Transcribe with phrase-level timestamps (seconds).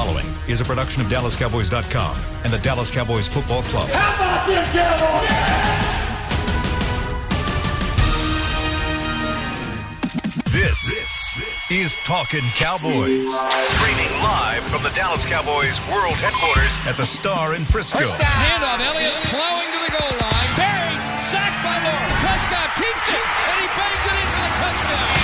[0.00, 3.86] following is a production of DallasCowboys.com and the Dallas Cowboys Football Club.
[3.90, 5.28] How about them Cowboys?
[10.48, 10.96] This
[11.70, 13.28] is Talking Cowboys.
[13.76, 18.00] Streaming live from the Dallas Cowboys World Headquarters at the Star in Frisco.
[18.00, 20.48] Handoff, Elliott plowing to the goal line.
[20.56, 22.08] Barry, sacked by Lord.
[22.24, 25.19] Prescott keeps it, and he bangs it in for the touchdown.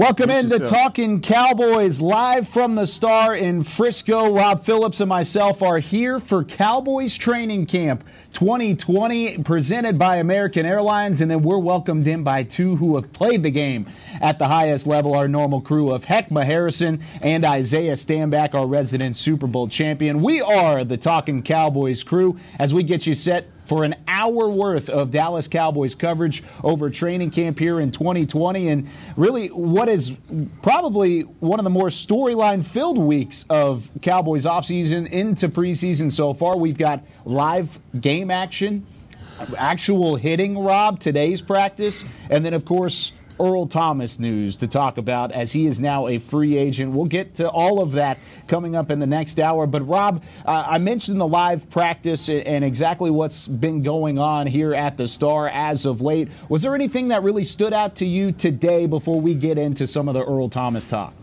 [0.00, 4.34] Welcome into Talking Cowboys live from the Star in Frisco.
[4.34, 11.20] Rob Phillips and myself are here for Cowboys Training Camp 2020 presented by American Airlines.
[11.20, 13.86] And then we're welcomed in by two who have played the game
[14.22, 19.16] at the highest level our normal crew of Heckma Harrison and Isaiah Stanback, our resident
[19.16, 20.22] Super Bowl champion.
[20.22, 24.88] We are the Talking Cowboys crew as we get you set for an hour worth
[24.88, 28.66] of Dallas Cowboys coverage over training camp here in 2020.
[28.66, 30.16] And really, what is
[30.60, 36.56] probably one of the more storyline filled weeks of Cowboys offseason into preseason so far.
[36.56, 38.84] We've got live game action,
[39.56, 45.32] actual hitting, Rob, today's practice, and then, of course, Earl Thomas news to talk about
[45.32, 46.92] as he is now a free agent.
[46.92, 49.66] We'll get to all of that coming up in the next hour.
[49.66, 54.74] But, Rob, uh, I mentioned the live practice and exactly what's been going on here
[54.74, 56.28] at the Star as of late.
[56.50, 60.08] Was there anything that really stood out to you today before we get into some
[60.08, 61.14] of the Earl Thomas talk?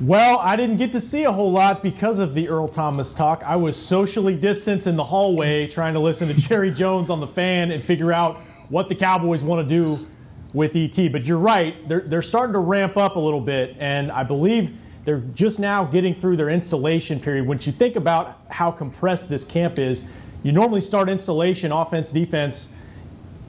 [0.00, 3.42] Well, I didn't get to see a whole lot because of the Earl Thomas talk.
[3.44, 7.26] I was socially distanced in the hallway trying to listen to Jerry Jones on the
[7.26, 8.38] fan and figure out
[8.70, 10.06] what the Cowboys want to do
[10.52, 11.12] with ET.
[11.12, 14.76] But you're right, they're, they're starting to ramp up a little bit, and I believe
[15.04, 17.46] they're just now getting through their installation period.
[17.46, 20.04] Once you think about how compressed this camp is,
[20.42, 22.72] you normally start installation, offense, defense,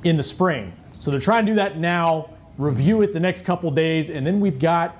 [0.03, 0.73] in the spring.
[0.94, 4.39] So they're trying to do that now, review it the next couple days, and then
[4.39, 4.95] we've got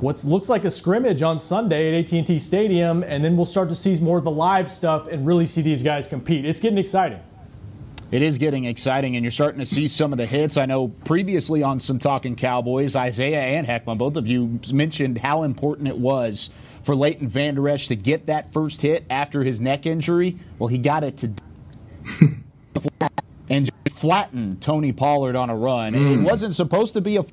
[0.00, 3.74] what looks like a scrimmage on Sunday at AT&T Stadium, and then we'll start to
[3.74, 6.44] see more of the live stuff and really see these guys compete.
[6.44, 7.20] It's getting exciting.
[8.10, 10.56] It is getting exciting, and you're starting to see some of the hits.
[10.56, 15.42] I know previously on some Talking Cowboys, Isaiah and Heckman, both of you mentioned how
[15.42, 16.48] important it was
[16.82, 20.38] for Leighton Vander Esch to get that first hit after his neck injury.
[20.58, 21.32] Well, he got it to
[23.50, 25.92] and flatten Tony Pollard on a run.
[25.92, 26.20] Mm.
[26.20, 27.24] It wasn't supposed to be a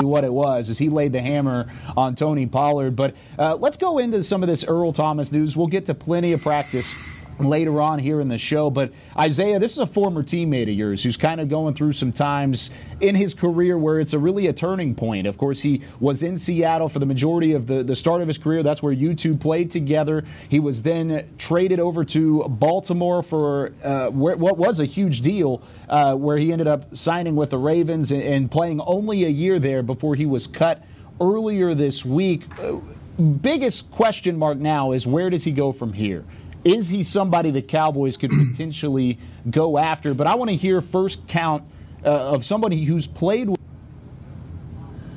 [0.00, 1.66] what it was as he laid the hammer
[1.96, 2.96] on Tony Pollard.
[2.96, 5.56] But uh, let's go into some of this Earl Thomas news.
[5.56, 6.92] We'll get to plenty of practice
[7.38, 8.70] later on here in the show.
[8.70, 12.12] But Isaiah, this is a former teammate of yours who's kind of going through some
[12.12, 15.26] times in his career where it's a really a turning point.
[15.26, 18.38] Of course, he was in Seattle for the majority of the, the start of his
[18.38, 18.62] career.
[18.62, 20.24] That's where you two played together.
[20.48, 26.14] He was then traded over to Baltimore for uh, what was a huge deal, uh,
[26.14, 29.82] where he ended up signing with the Ravens and, and playing only a year there
[29.82, 30.84] before he was cut
[31.20, 32.44] earlier this week.
[32.58, 32.78] Uh,
[33.18, 36.24] biggest question mark now is where does he go from here?
[36.64, 39.18] Is he somebody the Cowboys could potentially
[39.50, 40.14] go after?
[40.14, 41.64] But I want to hear first count
[42.04, 43.58] uh, of somebody who's played with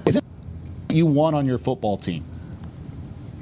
[0.05, 0.23] is it
[0.91, 2.23] you won on your football team.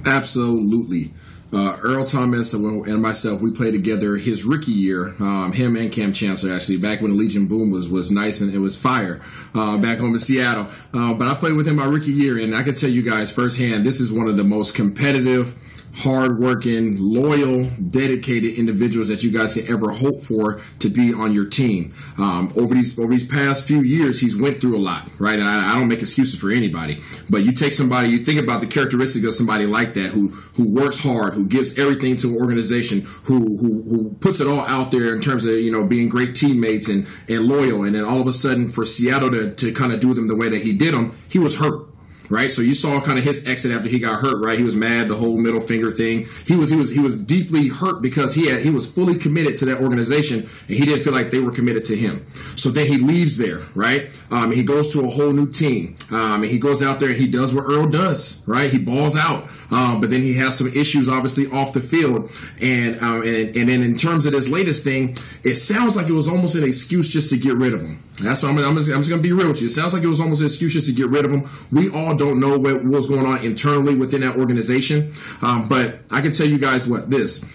[0.06, 1.12] Absolutely.
[1.52, 5.16] Uh, Earl Thomas and myself, we played together his rookie year.
[5.20, 8.54] Um, him and Kam Chancellor, actually, back when the Legion Boom was, was nice and
[8.54, 9.20] it was fire
[9.56, 10.68] uh, back home in Seattle.
[10.94, 13.32] Uh, but I played with him my rookie year, and I can tell you guys
[13.32, 15.56] firsthand, this is one of the most competitive–
[16.00, 21.46] hardworking, loyal, dedicated individuals that you guys can ever hope for to be on your
[21.46, 21.94] team.
[22.18, 25.38] Um, over these over these past few years, he's went through a lot, right?
[25.38, 28.62] And I, I, don't make excuses for anybody, but you take somebody, you think about
[28.62, 32.36] the characteristic of somebody like that who who works hard, who gives everything to an
[32.36, 36.08] organization, who who, who puts it all out there in terms of you know being
[36.08, 39.74] great teammates and and loyal, and then all of a sudden for Seattle to to
[39.74, 41.89] kind of do them the way that he did them, he was hurt
[42.30, 42.50] right?
[42.52, 44.58] So you saw kind of his exit after he got hurt, right?
[44.58, 46.28] He was mad, the whole middle finger thing.
[46.46, 49.58] He was he was he was deeply hurt because he had he was fully committed
[49.60, 52.26] to that organization and he didn't feel like they were committed to him.
[52.56, 54.10] So then he leaves there, right?
[54.32, 55.96] Um, he goes to a whole new team.
[56.12, 58.72] Um, and he goes out there and he does what Earl does, right?
[58.72, 59.50] He balls out.
[59.72, 62.32] Um, but then he has some issues, obviously, off the field.
[62.62, 66.14] And, um, and and then in terms of this latest thing, it sounds like it
[66.14, 68.00] was almost an excuse just to get rid of him.
[68.22, 69.68] That's what I'm, I'm just, I'm just to be real with you.
[69.68, 71.48] It sounds like it was almost an excuse just to get rid of him.
[71.72, 75.12] We all don't know what was going on internally within that organization.
[75.42, 77.46] Um, but I can tell you guys what this.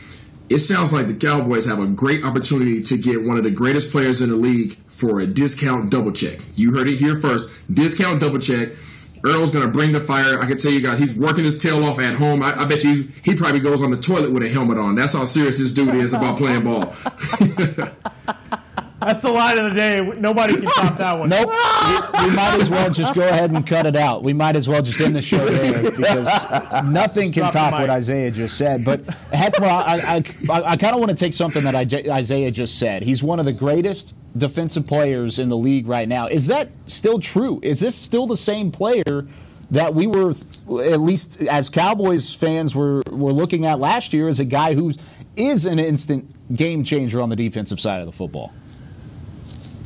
[0.50, 3.90] It sounds like the Cowboys have a great opportunity to get one of the greatest
[3.90, 6.38] players in the league for a discount double check.
[6.54, 7.50] You heard it here first.
[7.72, 8.70] Discount double check.
[9.24, 10.38] Earl's going to bring the fire.
[10.38, 12.42] I can tell you guys, he's working his tail off at home.
[12.42, 14.94] I, I bet you he probably goes on the toilet with a helmet on.
[14.96, 16.94] That's how serious this dude is about playing ball.
[19.06, 20.00] That's the line of the day.
[20.18, 21.28] Nobody can top that one.
[21.28, 21.48] Nope.
[21.48, 24.22] we, we, might as well just go ahead and cut it out.
[24.22, 26.26] We might as well just end the show there because
[26.84, 28.84] nothing can top what Isaiah just said.
[28.84, 33.02] But heck, I, I, I kind of want to take something that Isaiah just said.
[33.02, 36.26] He's one of the greatest defensive players in the league right now.
[36.26, 37.60] Is that still true?
[37.62, 39.26] Is this still the same player
[39.70, 40.30] that we were,
[40.82, 44.92] at least as Cowboys fans, were, were looking at last year as a guy who
[45.36, 48.52] is an instant game changer on the defensive side of the football?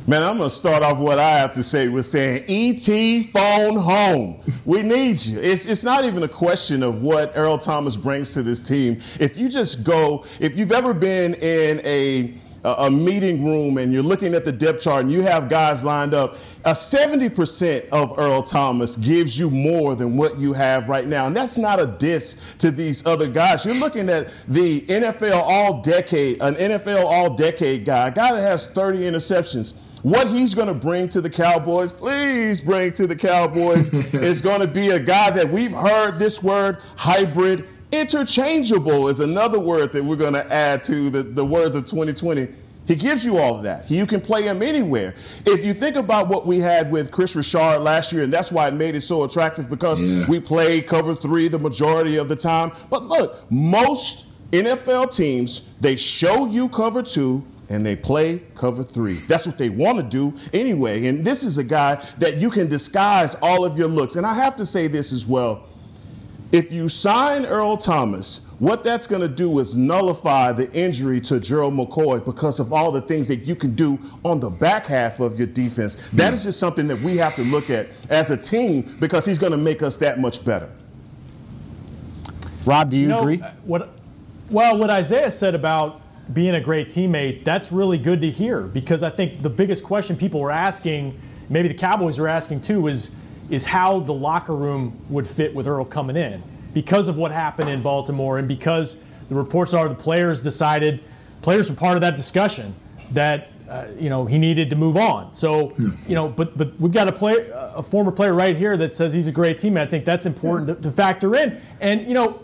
[0.09, 3.75] Man, I'm going to start off what I have to say with saying, ET phone
[3.75, 4.41] home.
[4.65, 5.39] We need you.
[5.39, 9.03] It's, it's not even a question of what Earl Thomas brings to this team.
[9.19, 12.33] If you just go, if you've ever been in a
[12.63, 16.13] a meeting room and you're looking at the depth chart and you have guys lined
[16.13, 16.35] up,
[16.65, 21.27] a 70% of Earl Thomas gives you more than what you have right now.
[21.27, 23.65] And that's not a diss to these other guys.
[23.65, 28.41] You're looking at the NFL all decade, an NFL all decade guy, a guy that
[28.41, 29.73] has 30 interceptions.
[30.03, 34.61] What he's going to bring to the Cowboys, please bring to the Cowboys, is going
[34.61, 40.03] to be a guy that we've heard this word hybrid Interchangeable is another word that
[40.03, 42.47] we're going to add to the, the words of 2020.
[42.85, 43.89] He gives you all of that.
[43.89, 45.15] You can play him anywhere.
[45.45, 48.67] If you think about what we had with Kris Richard last year, and that's why
[48.67, 50.27] it made it so attractive because yeah.
[50.27, 52.71] we played cover three the majority of the time.
[52.91, 59.13] But look, most NFL teams, they show you cover two and they play cover three.
[59.13, 61.05] That's what they want to do anyway.
[61.07, 64.15] And this is a guy that you can disguise all of your looks.
[64.15, 65.65] And I have to say this as well.
[66.51, 71.39] If you sign Earl Thomas, what that's going to do is nullify the injury to
[71.39, 75.19] Gerald McCoy because of all the things that you can do on the back half
[75.19, 75.95] of your defense.
[76.11, 79.37] That is just something that we have to look at as a team because he's
[79.37, 80.69] going to make us that much better.
[82.65, 83.41] Rob, do you, you know, agree?
[83.41, 83.89] Uh, what,
[84.49, 86.01] well, what Isaiah said about
[86.33, 90.15] being a great teammate, that's really good to hear because I think the biggest question
[90.15, 93.15] people were asking, maybe the Cowboys were asking too, is
[93.49, 96.41] is how the locker room would fit with Earl coming in
[96.73, 98.97] because of what happened in Baltimore and because
[99.27, 101.01] the reports are the players decided,
[101.41, 102.75] players were part of that discussion
[103.11, 105.33] that uh, you know he needed to move on.
[105.33, 105.73] So
[106.07, 109.13] you know, but but we've got a play a former player right here that says
[109.13, 109.81] he's a great teammate.
[109.81, 111.59] I think that's important to, to factor in.
[111.81, 112.39] And you know,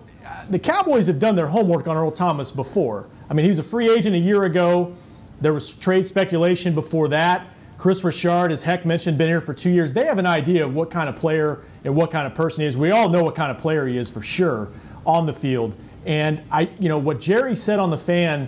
[0.49, 3.07] the Cowboys have done their homework on Earl Thomas before.
[3.29, 4.95] I mean, he was a free agent a year ago.
[5.41, 7.47] There was trade speculation before that.
[7.77, 9.93] Kris Richard, as Heck mentioned, been here for two years.
[9.93, 12.67] They have an idea of what kind of player and what kind of person he
[12.67, 12.77] is.
[12.77, 14.69] We all know what kind of player he is for sure
[15.05, 15.75] on the field.
[16.05, 18.47] And I, you know, what Jerry said on the fan,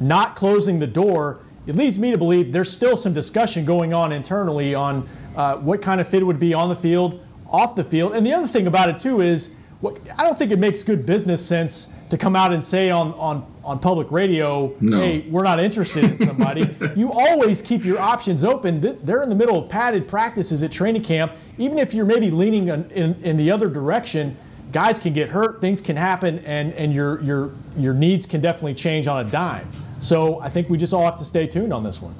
[0.00, 4.12] not closing the door, it leads me to believe there's still some discussion going on
[4.12, 8.14] internally on uh, what kind of fit would be on the field, off the field.
[8.14, 11.04] And the other thing about it too is, what, I don't think it makes good
[11.04, 14.98] business sense to come out and say on, on, on public radio, no.
[14.98, 16.64] hey, we're not interested in somebody.
[16.96, 18.80] you always keep your options open.
[19.02, 21.32] They're in the middle of padded practices at training camp.
[21.58, 24.36] Even if you're maybe leaning in, in, in the other direction,
[24.72, 28.74] guys can get hurt, things can happen, and, and your, your, your needs can definitely
[28.74, 29.66] change on a dime.
[30.00, 32.14] So I think we just all have to stay tuned on this one.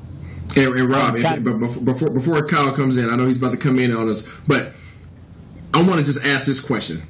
[0.56, 3.78] And, and Rob, um, before, before Kyle comes in, I know he's about to come
[3.78, 4.72] in on us, but
[5.72, 7.02] I want to just ask this question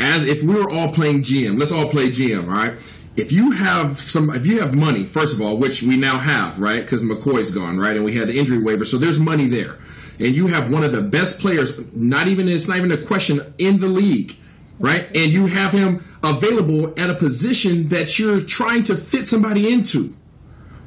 [0.00, 2.72] as if we were all playing GM, let's all play GM, right?
[3.16, 6.60] If you have some, if you have money, first of all, which we now have,
[6.60, 6.82] right?
[6.82, 7.94] Because McCoy's gone, right?
[7.94, 9.76] And we had the injury waiver, so there's money there.
[10.18, 13.40] And you have one of the best players, not even, it's not even a question
[13.58, 14.36] in the league,
[14.78, 15.06] right?
[15.14, 20.14] And you have him available at a position that you're trying to fit somebody into.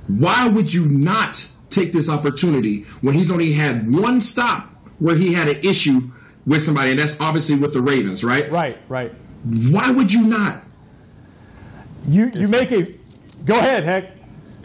[0.07, 4.69] Why would you not take this opportunity when he's only had one stop
[4.99, 6.01] where he had an issue
[6.45, 8.49] with somebody, and that's obviously with the Ravens, right?
[8.51, 9.11] Right, right.
[9.69, 10.63] Why would you not?
[12.07, 12.83] You you make a
[13.45, 14.14] go ahead, heck.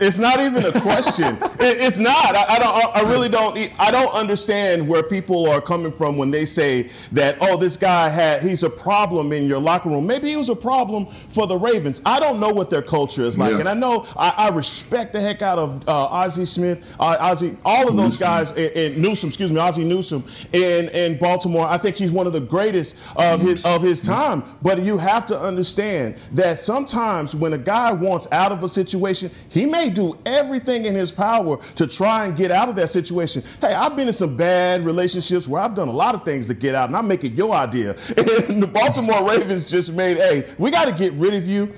[0.00, 1.36] It's not even a question.
[1.42, 2.34] it, it's not.
[2.34, 2.96] I, I, don't.
[2.96, 3.56] I really don't.
[3.78, 7.36] I don't understand where people are coming from when they say that.
[7.40, 8.42] Oh, this guy had.
[8.42, 10.06] He's a problem in your locker room.
[10.06, 12.00] Maybe he was a problem for the Ravens.
[12.06, 13.60] I don't know what their culture is like, yeah.
[13.60, 17.56] and I know I, I, respect the heck out of uh, Ozzie Smith, uh, Ozzie,
[17.64, 19.28] all of those guys, in Newsome.
[19.28, 21.66] Excuse me, Ozzie Newsome in in Baltimore.
[21.66, 24.44] I think he's one of the greatest of his of his time.
[24.62, 29.30] But you have to understand that sometimes when a guy wants out of a situation,
[29.50, 33.42] he may do everything in his power to try and get out of that situation.
[33.60, 36.54] Hey, I've been in some bad relationships where I've done a lot of things to
[36.54, 37.96] get out, and I'm making your idea.
[38.50, 41.72] And the Baltimore Ravens just made, hey, we got to get rid of you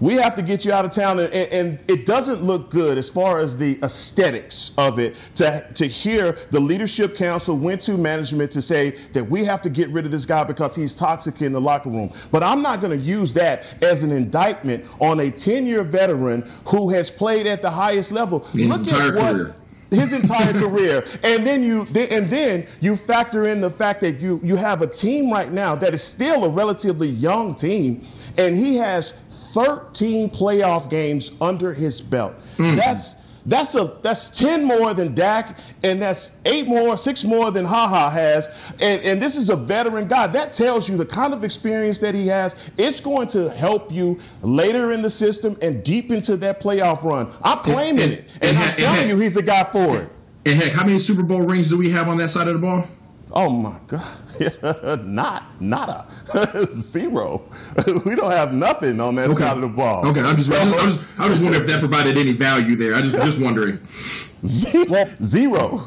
[0.00, 3.08] we have to get you out of town and, and, it doesn't look good as
[3.08, 8.50] far as the aesthetics of it to, to hear the leadership council went to management
[8.50, 11.52] to say that we have to get rid of this guy because he's toxic in
[11.52, 12.12] the locker room.
[12.30, 16.90] But i'm not going to use that as an indictment on a 10-year veteran who
[16.90, 18.46] has played at the highest level.
[18.54, 19.54] In look his entire at what, career.
[19.90, 24.40] his entire career, and then you and then you factor in the fact that you
[24.42, 28.06] you have a team right now that is still a relatively young team,
[28.38, 29.25] and he has
[29.56, 32.34] 13 playoff games under his belt.
[32.58, 32.76] Mm.
[32.76, 37.64] That's that's a that's 10 more than Dak, and that's eight more, six more than
[37.64, 38.50] Ha Ha has.
[38.80, 40.26] And, and this is a veteran guy.
[40.26, 42.54] That tells you the kind of experience that he has.
[42.76, 47.32] It's going to help you later in the system and deep into that playoff run.
[47.42, 48.24] I'm claiming and, it.
[48.42, 50.10] And, and I'm telling you he's the guy for it.
[50.44, 52.60] And heck, how many Super Bowl rings do we have on that side of the
[52.60, 52.84] ball?
[53.32, 54.04] Oh my God.
[55.04, 56.06] Not, nada.
[56.72, 57.42] Zero.
[58.04, 59.42] we don't have nothing on that okay.
[59.42, 60.06] side of the ball.
[60.06, 62.76] Okay, I'm just, I'm just, I'm just, I'm just wondering if that provided any value
[62.76, 62.94] there.
[62.94, 63.78] I just, just wondering.
[64.88, 65.78] Well, zero.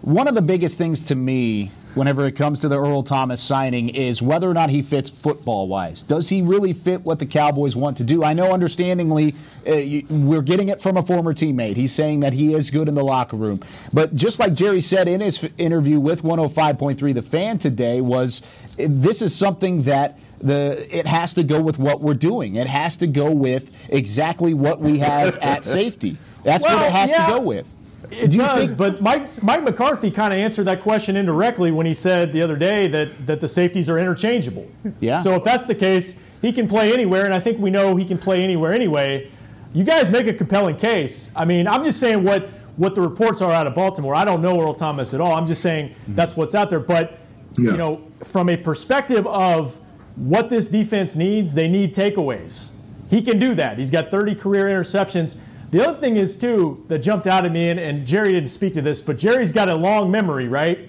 [0.00, 3.88] One of the biggest things to me whenever it comes to the Earl Thomas signing
[3.88, 6.02] is whether or not he fits football wise.
[6.02, 8.22] Does he really fit what the Cowboys want to do?
[8.24, 9.34] I know, understandingly,
[9.66, 11.76] uh, you, we're getting it from a former teammate.
[11.76, 13.60] He's saying that he is good in the locker room.
[13.92, 18.42] But just like Jerry said in his interview with 105.3 The Fan today, was
[18.76, 22.56] this is something that the it has to go with what we're doing.
[22.56, 26.16] It has to go with exactly what we have at safety.
[26.42, 27.26] That's well, what it has yeah.
[27.26, 27.66] to go with.
[28.10, 31.86] It Do does, think- but Mike, Mike McCarthy kind of answered that question indirectly when
[31.86, 34.68] he said the other day that, that the safeties are interchangeable.
[35.00, 35.22] Yeah.
[35.22, 38.04] So if that's the case, he can play anywhere, and I think we know he
[38.04, 39.30] can play anywhere anyway.
[39.74, 41.30] You guys make a compelling case.
[41.36, 44.14] I mean, I'm just saying what, what the reports are out of Baltimore.
[44.14, 45.34] I don't know Earl Thomas at all.
[45.34, 46.14] I'm just saying mm-hmm.
[46.14, 46.80] that's what's out there.
[46.80, 47.18] But,
[47.56, 47.72] yeah.
[47.72, 49.80] you know, from a perspective of
[50.16, 52.70] what this defense needs, they need takeaways.
[53.10, 53.78] He can do that.
[53.78, 55.36] He's got 30 career interceptions.
[55.70, 58.74] The other thing is, too, that jumped out at me, and, and Jerry didn't speak
[58.74, 60.88] to this, but Jerry's got a long memory, right?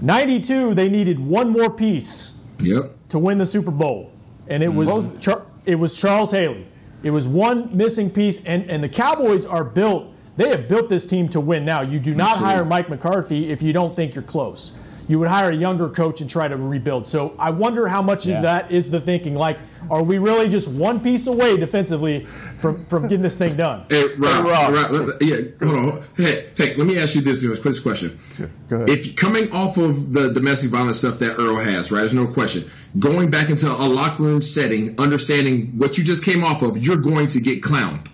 [0.00, 2.90] 92, they needed one more piece yep.
[3.10, 4.10] to win the Super Bowl.
[4.48, 6.66] And it was, Char- it was Charles Haley.
[7.02, 10.06] It was one missing piece, and, and the Cowboys are built,
[10.36, 11.82] they have built this team to win now.
[11.82, 14.78] You do not hire Mike McCarthy if you don't think you're close
[15.12, 17.06] you would hire a younger coach and try to rebuild.
[17.06, 18.36] So I wonder how much yeah.
[18.36, 19.34] is that is the thinking.
[19.34, 19.58] Like,
[19.90, 23.84] are we really just one piece away defensively from, from getting this thing done?
[23.90, 26.02] Hey, Rob, hey, Rob, yeah, hold on.
[26.16, 28.18] Hey, hey, let me ask you this, this question.
[28.68, 28.88] Go ahead.
[28.88, 32.64] If coming off of the domestic violence stuff that Earl has, right, there's no question.
[32.98, 36.96] Going back into a locker room setting, understanding what you just came off of, you're
[36.96, 38.08] going to get clowned.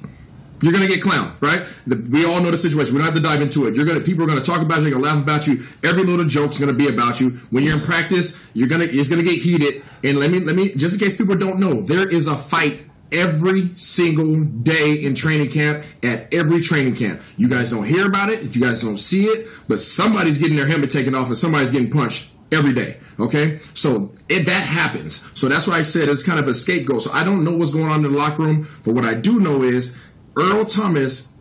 [0.61, 1.67] You're gonna get clowned, right?
[1.87, 2.95] The, we all know the situation.
[2.95, 3.75] We don't have to dive into it.
[3.75, 4.85] You're gonna people are gonna talk about you.
[4.85, 5.65] They're gonna laugh about you.
[5.85, 7.31] Every little joke's gonna be about you.
[7.50, 9.83] When you're in practice, you're gonna it's gonna get heated.
[10.03, 12.85] And let me let me just in case people don't know, there is a fight
[13.12, 17.23] every single day in training camp at every training camp.
[17.37, 20.57] You guys don't hear about it, if you guys don't see it, but somebody's getting
[20.57, 22.97] their helmet taken off and somebody's getting punched every day.
[23.21, 25.31] Okay, so it, that happens.
[25.38, 27.03] So that's why I said it's kind of a scapegoat.
[27.03, 29.41] So I don't know what's going on in the locker room, but what I do
[29.41, 30.00] know is
[30.38, 31.35] Earl Thomas,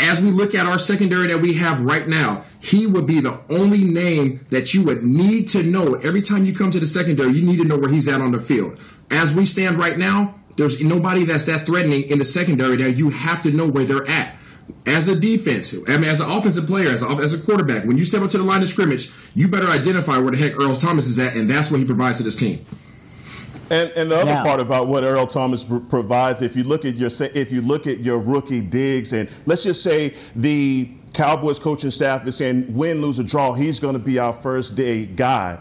[0.00, 3.40] as we look at our secondary that we have right now, he would be the
[3.48, 7.30] only name that you would need to know every time you come to the secondary.
[7.30, 8.80] You need to know where he's at on the field.
[9.10, 13.10] As we stand right now, there's nobody that's that threatening in the secondary that you
[13.10, 14.34] have to know where they're at.
[14.84, 17.98] As a defense, I mean, as an offensive player, as a, as a quarterback, when
[17.98, 20.74] you step up to the line of scrimmage, you better identify where the heck Earl
[20.74, 22.64] Thomas is at, and that's what he provides to this team.
[23.70, 26.94] And, and the other now, part about what Earl Thomas provides, if you look at
[26.96, 31.90] your if you look at your rookie Diggs, and let's just say the Cowboys coaching
[31.90, 35.58] staff is saying win, lose, or draw, he's going to be our first day guy.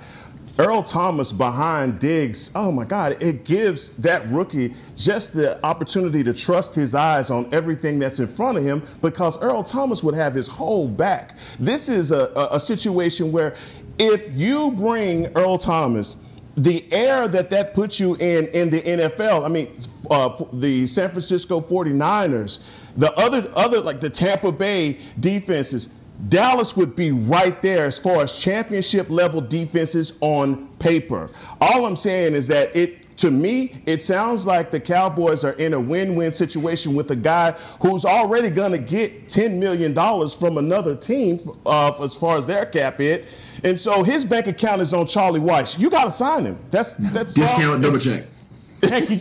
[0.58, 6.34] Earl Thomas behind Diggs, oh my God, it gives that rookie just the opportunity to
[6.34, 10.34] trust his eyes on everything that's in front of him because Earl Thomas would have
[10.34, 11.36] his whole back.
[11.60, 13.56] This is a, a, a situation where
[14.00, 16.18] if you bring Earl Thomas
[16.58, 19.76] the air that that puts you in in the NFL, I mean,
[20.10, 22.64] uh, the San Francisco 49ers,
[22.96, 25.88] the other other like the Tampa Bay defenses,
[26.30, 31.30] Dallas would be right there as far as championship level defenses on paper.
[31.60, 35.74] All I'm saying is that it to me, it sounds like the Cowboys are in
[35.74, 39.94] a win-win situation with a guy who's already going to get $10 million
[40.30, 43.26] from another team uh, as far as their cap hit.
[43.64, 45.80] And so his bank account is on Charlie Weis.
[45.80, 46.60] You got to sign him.
[46.72, 48.26] That's that's discount double check.
[48.84, 49.18] Heck, you,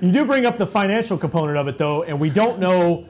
[0.00, 3.06] you do bring up the financial component of it though, and we don't know,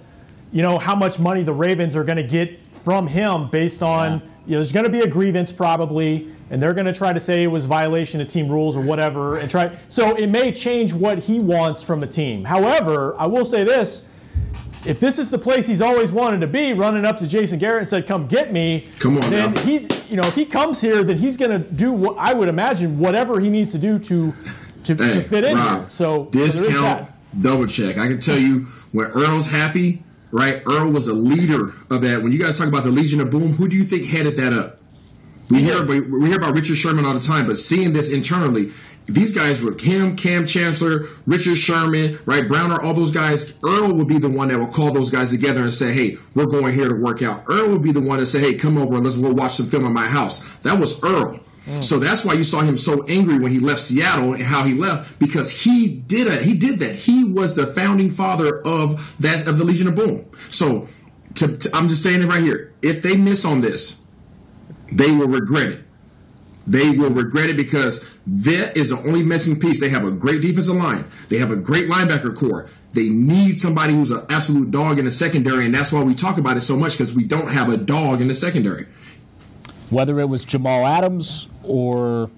[0.53, 4.13] you know, how much money the Ravens are going to get from him based on.
[4.13, 4.27] Yeah.
[4.45, 7.19] You know, there's going to be a grievance probably, and they're going to try to
[7.19, 9.75] say it was violation of team rules or whatever, and try.
[9.89, 12.45] So it may change what he wants from a team.
[12.45, 14.07] However, I will say this:
[14.85, 17.81] if this is the place he's always wanted to be, running up to Jason Garrett
[17.81, 19.61] and said, "Come get me," come on, then now.
[19.63, 22.49] he's you know if he comes here, then he's going to do what I would
[22.49, 24.35] imagine whatever he needs to do to
[24.85, 25.91] to, hey, to fit in Rob.
[25.91, 27.09] So discount, so
[27.41, 27.97] double check.
[27.97, 30.61] I can tell you when Earl's happy, right?
[30.67, 32.23] Earl was a leader of that.
[32.23, 34.53] When you guys talk about the Legion of Boom, who do you think headed that
[34.53, 34.81] up?
[35.53, 38.71] We hear we hear about Richard Sherman all the time, but seeing this internally,
[39.05, 43.53] these guys were him, Kam Chancellor, Richard Sherman, right, Browner, all those guys.
[43.63, 46.47] Earl would be the one that would call those guys together and say, "Hey, we're
[46.47, 48.95] going here to work out." Earl would be the one to say, "Hey, come over
[48.95, 51.39] and let's go watch some film in my house." That was Earl.
[51.69, 51.85] Mm.
[51.85, 54.73] So that's why you saw him so angry when he left Seattle and how he
[54.73, 56.41] left because he did it.
[56.43, 56.95] He did that.
[56.95, 60.25] He was the founding father of that of the Legion of Boom.
[60.49, 60.89] So
[61.35, 62.73] to, to, I'm just saying it right here.
[62.83, 64.02] If they miss on this,
[64.97, 65.81] they will regret it.
[66.67, 69.81] They will regret it because that is the only missing piece.
[69.81, 71.05] They have a great defensive line.
[71.29, 72.69] They have a great linebacker core.
[72.93, 76.39] They need somebody who's an absolute dog in the secondary, and that's why we talk
[76.39, 78.87] about it so much because we don't have a dog in the secondary.
[79.91, 82.31] Whether it was Jamal Adams or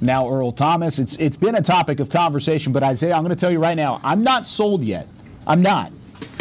[0.00, 0.98] now Earl Thomas.
[0.98, 3.76] It's it's been a topic of conversation, but Isaiah, I'm going to tell you right
[3.76, 5.06] now, I'm not sold yet.
[5.46, 5.92] I'm not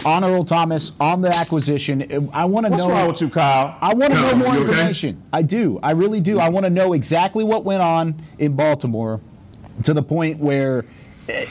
[0.06, 2.29] on Earl Thomas on the acquisition.
[2.34, 2.77] I want to know.
[2.77, 3.77] What's wrong with you, Kyle?
[3.82, 5.18] I want to know more information.
[5.18, 5.27] Okay?
[5.34, 5.79] I do.
[5.82, 6.39] I really do.
[6.39, 9.20] I want to know exactly what went on in Baltimore
[9.84, 10.86] to the point where
[11.27, 11.46] eh,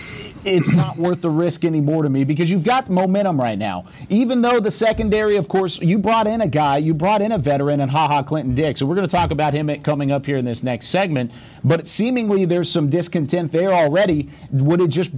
[0.45, 3.85] it's not worth the risk anymore to me because you've got momentum right now.
[4.09, 7.38] Even though the secondary, of course, you brought in a guy, you brought in a
[7.38, 8.81] veteran and Ha Ha Clinton-Dix.
[8.81, 11.33] So we're going to talk about him coming up here in this next segment.
[11.64, 14.31] But seemingly there's some discontent there already.
[14.52, 15.11] Would it just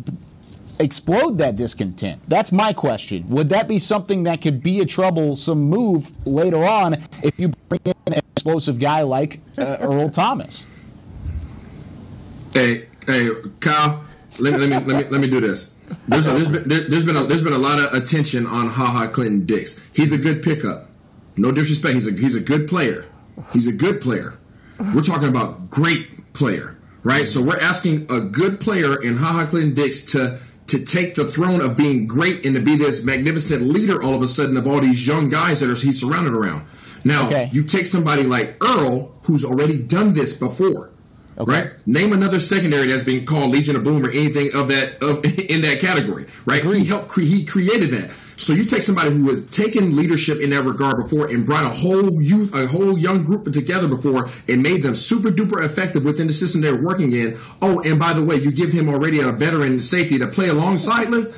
[0.80, 2.22] explode that discontent?
[2.26, 3.28] That's my question.
[3.28, 7.80] Would that be something that could be a troublesome move later on if you bring
[7.84, 10.64] in an explosive guy like uh, Earl Thomas?
[12.52, 14.02] Hey, hey, Kyle
[14.40, 15.74] let me let me let me let me do this.
[16.06, 18.66] There's, a, there's been there, has been a, there's been a lot of attention on
[18.66, 19.84] Ha Ha Clinton-Dix.
[19.92, 20.88] He's a good pickup.
[21.36, 21.94] No disrespect.
[21.94, 23.06] He's a he's a good player.
[23.52, 24.38] He's a good player.
[24.94, 27.26] We're talking about great player, right?
[27.26, 30.38] So we're asking a good player in Ha Ha Clinton-Dix to
[30.70, 34.22] to take the throne of being great and to be this magnificent leader all of
[34.22, 36.66] a sudden of all these young guys that are he's surrounded around.
[37.04, 37.48] Now okay.
[37.52, 40.90] you take somebody like Earl, who's already done this before
[41.40, 41.52] Okay.
[41.52, 41.86] Right.
[41.86, 45.62] Name another secondary that's been called Legion of Boom or anything of that of in
[45.62, 46.26] that category.
[46.44, 46.60] Right.
[46.60, 46.80] Agreed.
[46.80, 47.08] He helped.
[47.08, 48.10] Cre- he created that.
[48.40, 51.68] So you take somebody who has taken leadership in that regard before and brought a
[51.68, 56.26] whole youth, a whole young group together before and made them super duper effective within
[56.26, 57.36] the system they're working in.
[57.60, 61.12] Oh, and by the way, you give him already a veteran safety to play alongside
[61.12, 61.30] him.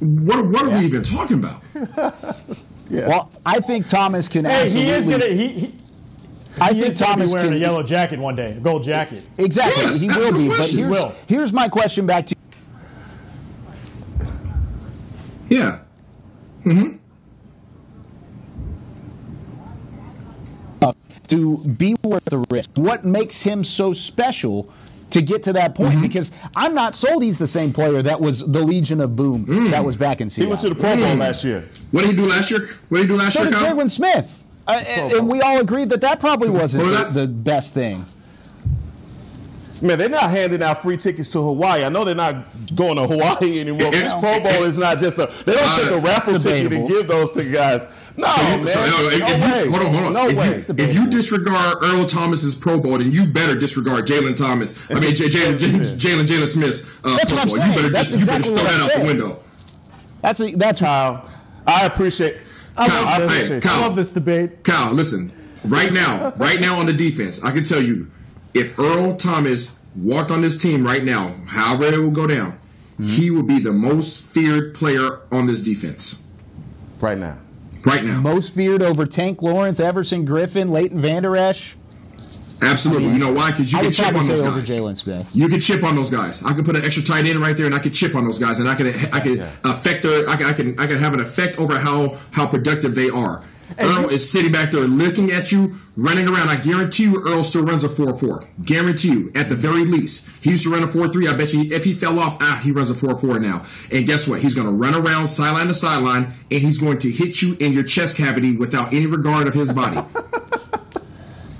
[0.00, 0.74] What, what yeah.
[0.74, 1.62] are we even talking about?
[2.90, 3.06] yeah.
[3.06, 4.92] Well, I think Thomas can hey, absolutely.
[4.92, 5.74] He is gonna, he, he,
[6.60, 9.28] I think Thomas wearing can, a yellow jacket one day, a gold jacket.
[9.38, 10.48] Exactly, yes, he will be.
[10.48, 11.14] But here's, will.
[11.28, 12.34] here's my question back to
[14.18, 14.26] you.
[15.48, 15.81] Yeah.
[16.64, 16.96] Mm-hmm.
[21.28, 22.70] To be worth the risk.
[22.74, 24.70] What makes him so special
[25.10, 25.94] to get to that point?
[25.94, 26.02] Mm-hmm.
[26.02, 29.70] Because I'm not sold he's the same player that was the Legion of Boom mm.
[29.70, 30.48] that was back in Seattle.
[30.48, 31.20] He went to the Pro Bowl mm.
[31.20, 31.64] last year.
[31.90, 32.60] What did he do last year?
[32.90, 33.52] What did he do last so year?
[33.52, 34.44] So did Jaylon Smith.
[34.66, 38.04] Uh, and, and, we all agreed that that probably wasn't the, the best thing.
[39.82, 41.84] Man, they're not handing out free tickets to Hawaii.
[41.84, 42.36] I know they're not
[42.76, 43.90] going to Hawaii anymore.
[43.90, 45.26] This Pro Bowl is not just a.
[45.44, 47.84] They don't take a raffle ticket and give those to guys.
[48.16, 48.66] No, so you, man.
[48.68, 50.12] So, no, if, no if you, hold on, hold on.
[50.12, 50.84] No if way.
[50.84, 54.88] You, if you disregard Earl Thomas's Pro Bowl, then you better disregard Jalen Thomas.
[54.90, 57.66] I mean, Jalen Jalen Jaylon Smith's uh, that's Pro Bowl.
[57.66, 59.38] You better that's just, exactly you better throw that out the window.
[60.20, 61.26] That's a, that's how
[61.66, 62.36] I appreciate.
[62.76, 63.48] I, Kyle, love, this.
[63.48, 64.64] Hey, Kyle, I love this debate.
[64.64, 65.32] Kyle, listen.
[65.64, 68.08] Right now, right now on the defense, I can tell you,
[68.54, 73.04] if Earl Thomas walked on this team right now, however it will go down, mm-hmm.
[73.04, 76.26] he will be the most feared player on this defense.
[77.00, 77.38] Right now.
[77.84, 78.20] Right now.
[78.20, 81.76] Most feared over Tank Lawrence, Everson Griffen, Leighton Vander Esch.
[82.62, 83.04] Absolutely.
[83.04, 83.50] I mean, you know why?
[83.50, 84.40] Because you can chip on those
[85.02, 85.36] guys.
[85.36, 86.44] You can chip on those guys.
[86.44, 88.38] I could put an extra tight end right there, and I could chip on those
[88.38, 89.50] guys, and I could I could yeah.
[89.64, 92.94] affect their I can, I can I can have an effect over how how productive
[92.94, 93.42] they are.
[93.78, 96.48] Earl is sitting back there looking at you, running around.
[96.48, 98.44] I guarantee you, Earl still runs a 4 4.
[98.62, 100.28] Guarantee you, at the very least.
[100.42, 101.28] He used to run a 4 3.
[101.28, 103.64] I bet you if he fell off, ah, he runs a 4 4 now.
[103.90, 104.40] And guess what?
[104.40, 107.72] He's going to run around sideline to sideline, and he's going to hit you in
[107.72, 110.00] your chest cavity without any regard of his body.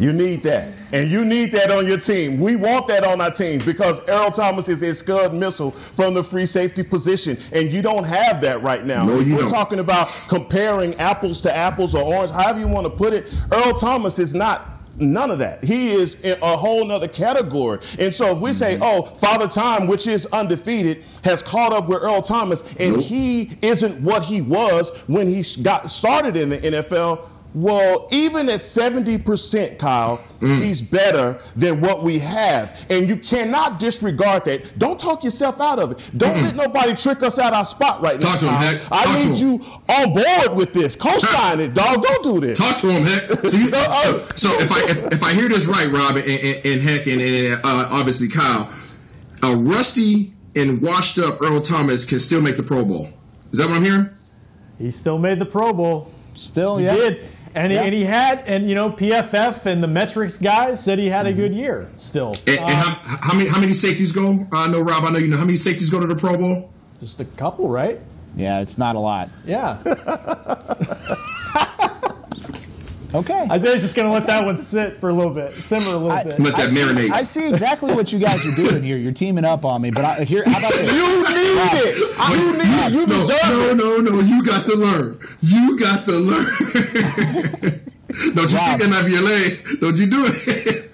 [0.03, 0.73] You need that.
[0.93, 2.41] And you need that on your team.
[2.41, 6.25] We want that on our teams because Earl Thomas is a scud missile from the
[6.25, 7.39] free safety position.
[7.53, 9.05] And you don't have that right now.
[9.05, 9.51] No, you We're don't.
[9.51, 13.33] talking about comparing apples to apples or orange, however you want to put it.
[13.53, 15.65] Earl Thomas is not None of that.
[15.65, 17.79] He is in a whole nother category.
[17.99, 18.83] And so if we say, mm-hmm.
[18.83, 23.05] oh, Father Time, which is undefeated, has caught up with Earl Thomas, and nope.
[23.05, 28.61] he isn't what he was when he got started in the NFL, Well, even at
[28.61, 30.63] 70%, Kyle, mm.
[30.63, 32.87] he's better than what we have.
[32.89, 34.79] And you cannot disregard that.
[34.79, 35.99] Don't talk yourself out of it.
[36.17, 38.51] Don't mm let nobody trick us out our spot right talk now.
[38.51, 38.93] Talk to him, Heck.
[38.93, 40.97] I talk need you on board with this.
[40.97, 42.03] Co-sign it, dog.
[42.03, 42.59] Don't do this.
[42.59, 43.31] Talk to him, Heck.
[43.49, 46.67] So, you, so, so if I if, if, I hear this right, Rob, and, and,
[46.67, 48.73] and Heck, and, and uh, obviously Kyle,
[49.43, 53.09] a rusty and washed up Earl Thomas can still make the Pro Bowl.
[53.53, 54.11] Is that what I'm hearing?
[54.79, 56.11] He still made the Pro Bowl.
[56.35, 56.95] Still, he yeah.
[56.95, 57.29] did.
[57.55, 57.81] And, yeah.
[57.81, 61.27] he, and he had, and you know, PFF and the metrics guys said he had
[61.27, 61.61] a good mm-hmm.
[61.61, 62.35] year still.
[62.47, 64.47] And, and how, um, how, many how many safeties go?
[64.53, 65.05] Uh, I know, Rob.
[65.05, 66.73] I know you know how many safeties go to the Pro Bowl.
[67.01, 68.01] Just a couple, right?
[68.37, 69.29] Yeah, it's not a lot.
[69.45, 69.83] Yeah.
[73.15, 73.47] Okay.
[73.51, 76.11] Isaiah's just going to let that one sit for a little bit, simmer a little
[76.13, 76.39] I, bit.
[76.41, 77.07] Let that I marinate.
[77.07, 78.97] See, I see exactly what you guys are doing here.
[78.97, 80.93] You're teaming up on me, but I, here, how about this?
[80.93, 81.97] You need Rob, it.
[82.39, 82.93] You need it.
[82.93, 83.77] You no, deserve no, it.
[83.77, 84.21] No, no, no.
[84.21, 85.19] You got to learn.
[85.43, 86.47] You got to learn.
[88.35, 88.79] Don't you Rob.
[88.79, 89.59] stick that out of your leg.
[89.81, 90.91] Don't you do it.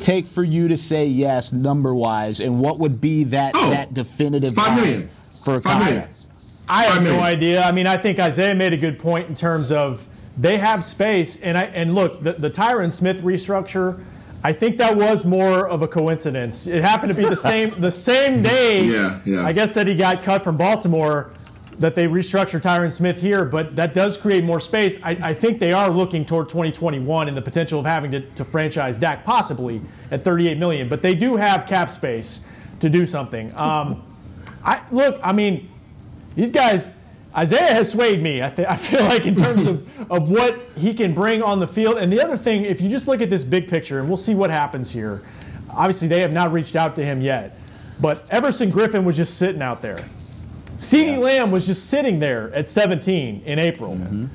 [0.00, 3.94] Take for you to say yes, number wise, and what would be that oh, that
[3.94, 5.08] definitive five million
[5.44, 6.21] for a five
[6.68, 7.62] I have no idea.
[7.62, 11.40] I mean, I think Isaiah made a good point in terms of they have space,
[11.42, 14.02] and I and look, the, the Tyron Smith restructure.
[14.44, 16.66] I think that was more of a coincidence.
[16.66, 18.84] It happened to be the same the same day.
[18.84, 19.44] Yeah, yeah.
[19.44, 21.32] I guess that he got cut from Baltimore,
[21.78, 24.98] that they restructured Tyron Smith here, but that does create more space.
[25.02, 28.44] I, I, think they are looking toward 2021 and the potential of having to, to
[28.44, 30.88] franchise Dak possibly at 38 million.
[30.88, 32.46] But they do have cap space
[32.80, 33.52] to do something.
[33.56, 34.02] Um,
[34.64, 35.20] I look.
[35.22, 35.71] I mean
[36.34, 36.88] these guys,
[37.34, 38.42] Isaiah has swayed me.
[38.42, 41.66] I, th- I feel like in terms of, of what he can bring on the
[41.66, 41.98] field.
[41.98, 44.34] And the other thing, if you just look at this big picture, and we'll see
[44.34, 45.22] what happens here.
[45.70, 47.56] Obviously, they have not reached out to him yet,
[48.00, 49.98] but Everson Griffen was just sitting out there.
[50.76, 51.18] CeeDee yeah.
[51.18, 53.94] Lamb was just sitting there at 17 in April.
[53.94, 54.26] Mm-hmm.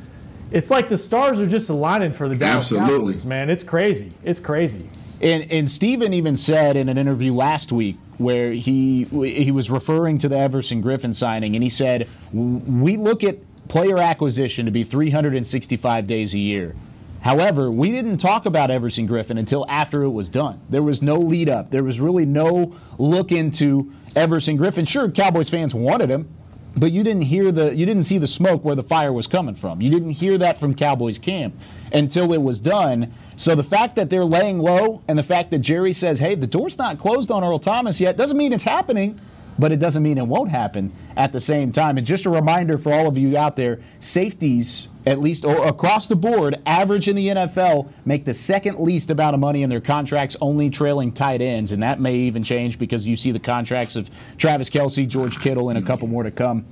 [0.49, 3.13] It's like the stars are just aligning for the Dallas Absolutely.
[3.13, 3.49] Cowboys, man.
[3.49, 4.11] It's crazy.
[4.23, 4.89] It's crazy.
[5.21, 10.17] And, and Steven even said in an interview last week where he he was referring
[10.19, 14.83] to the Everson Griffen signing, and he said, "We look at player acquisition to be
[14.83, 16.75] 365 days a year.
[17.21, 20.61] However, we didn't talk about Everson Griffen until after it was done.
[20.69, 21.71] There was no lead up.
[21.71, 24.87] There was really no look into Everson Griffen.
[24.87, 26.29] Sure, Cowboys fans wanted him,
[26.77, 29.55] but you didn't hear the you didn't see the smoke where the fire was coming
[29.55, 29.81] from.
[29.81, 31.55] You didn't hear that from Cowboys camp
[31.91, 33.13] until it was done.
[33.35, 36.47] So the fact that they're laying low and the fact that Jerry says, "Hey, the
[36.47, 39.19] door's not closed on Earl Thomas yet," doesn't mean it's happening
[39.59, 41.97] but it doesn't mean it won't happen at the same time.
[41.97, 46.15] And just a reminder for all of you out there safeties, at least across the
[46.15, 50.35] board, average in the NFL, make the second least amount of money in their contracts,
[50.41, 51.71] only trailing tight ends.
[51.71, 55.69] And that may even change because you see the contracts of Travis Kelce, George Kittle,
[55.69, 56.65] and a couple more to come.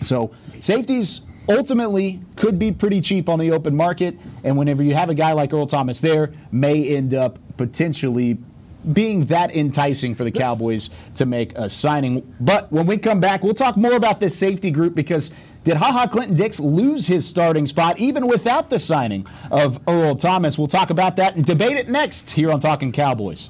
[0.00, 4.16] So safeties ultimately could be pretty cheap on the open market.
[4.44, 8.38] And whenever you have a guy like Earl Thomas there, may end up potentially
[8.92, 12.34] being that enticing for the Cowboys to make a signing.
[12.40, 15.30] But when we come back, we'll talk more about this safety group because
[15.64, 20.58] did Ha Ha Clinton-Dix lose his starting spot even without the signing of Earl Thomas?
[20.58, 23.48] We'll talk about that and debate it next here on Talking Cowboys.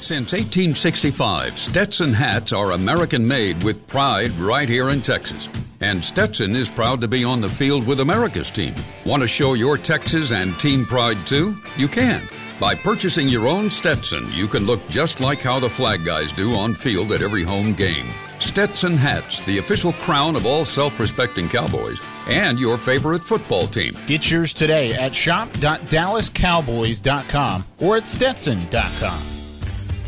[0.00, 5.48] Since 1865, Stetson hats are American made with pride right here in Texas.
[5.80, 8.74] And Stetson is proud to be on the field with America's team.
[9.06, 11.56] Want to show your Texas and team pride too?
[11.78, 12.28] You can.
[12.60, 16.54] By purchasing your own Stetson, you can look just like how the flag guys do
[16.54, 18.06] on field at every home game.
[18.38, 23.96] Stetson hats, the official crown of all self respecting Cowboys, and your favorite football team.
[24.06, 29.22] Get yours today at shop.dallascowboys.com or at stetson.com.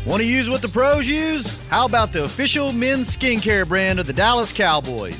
[0.05, 1.67] Want to use what the pros use?
[1.67, 5.19] How about the official men's skincare brand of the Dallas Cowboys?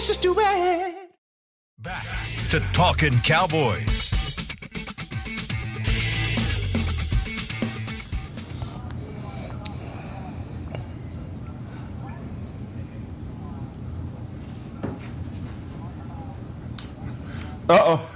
[0.00, 1.10] A delicious duet.
[1.78, 2.06] Back
[2.48, 4.10] to Talking Cowboys.
[17.68, 18.10] Uh oh.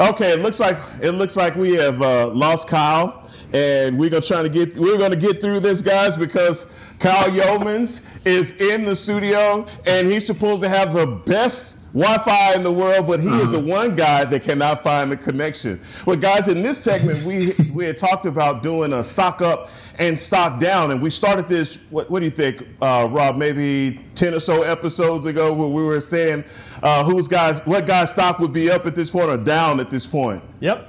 [0.00, 4.20] Okay, it looks like it looks like we have uh, lost Kyle, and we're gonna
[4.20, 6.66] try to get we're gonna get through this, guys, because
[7.00, 12.62] Kyle Youmans is in the studio, and he's supposed to have the best Wi-Fi in
[12.62, 13.40] the world, but he uh-huh.
[13.40, 15.80] is the one guy that cannot find the connection.
[16.06, 20.20] Well, guys, in this segment, we we had talked about doing a stock up and
[20.20, 21.78] stock down, and we started this.
[21.90, 23.36] What, what do you think, uh, Rob?
[23.36, 26.44] Maybe ten or so episodes ago, where we were saying
[26.82, 29.90] uh, whose guys, what guy's stock would be up at this point or down at
[29.90, 30.42] this point.
[30.60, 30.86] Yep.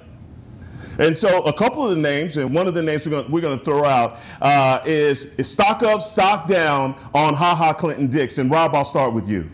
[1.01, 3.41] And so a couple of the names, and one of the names we're going we're
[3.41, 8.37] to throw out uh, is, is stock up, stock down on Ha Ha Clinton Dix.
[8.37, 9.49] And Rob, I'll start with you.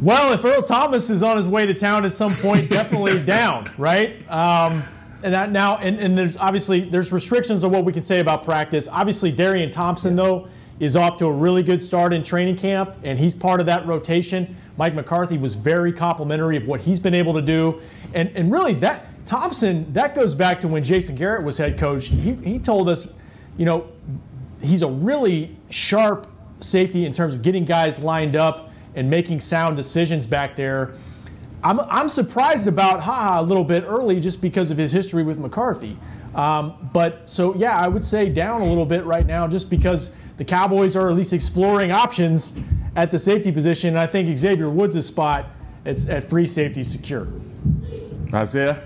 [0.00, 3.68] Well, if Earl Thomas is on his way to town at some point, definitely down,
[3.76, 4.30] right?
[4.30, 4.84] Um,
[5.24, 8.44] and that now, and, and there's obviously there's restrictions on what we can say about
[8.44, 8.86] practice.
[8.86, 10.46] Obviously, Darian Thompson though
[10.78, 13.84] is off to a really good start in training camp, and he's part of that
[13.86, 14.54] rotation.
[14.76, 17.80] Mike McCarthy was very complimentary of what he's been able to do,
[18.14, 22.06] and and really that Thompson that goes back to when Jason Garrett was head coach.
[22.06, 23.14] He he told us,
[23.56, 23.88] you know,
[24.60, 26.26] he's a really sharp
[26.60, 30.94] safety in terms of getting guys lined up and making sound decisions back there.
[31.62, 35.22] I'm, I'm surprised about Ha Ha a little bit early just because of his history
[35.22, 35.96] with McCarthy.
[36.34, 40.14] Um, but so, yeah, I would say down a little bit right now just because
[40.36, 42.58] the Cowboys are at least exploring options
[42.96, 43.90] at the safety position.
[43.90, 45.46] And I think Xavier Woods' spot
[45.86, 47.28] at free safety secure.
[48.32, 48.82] Isaiah?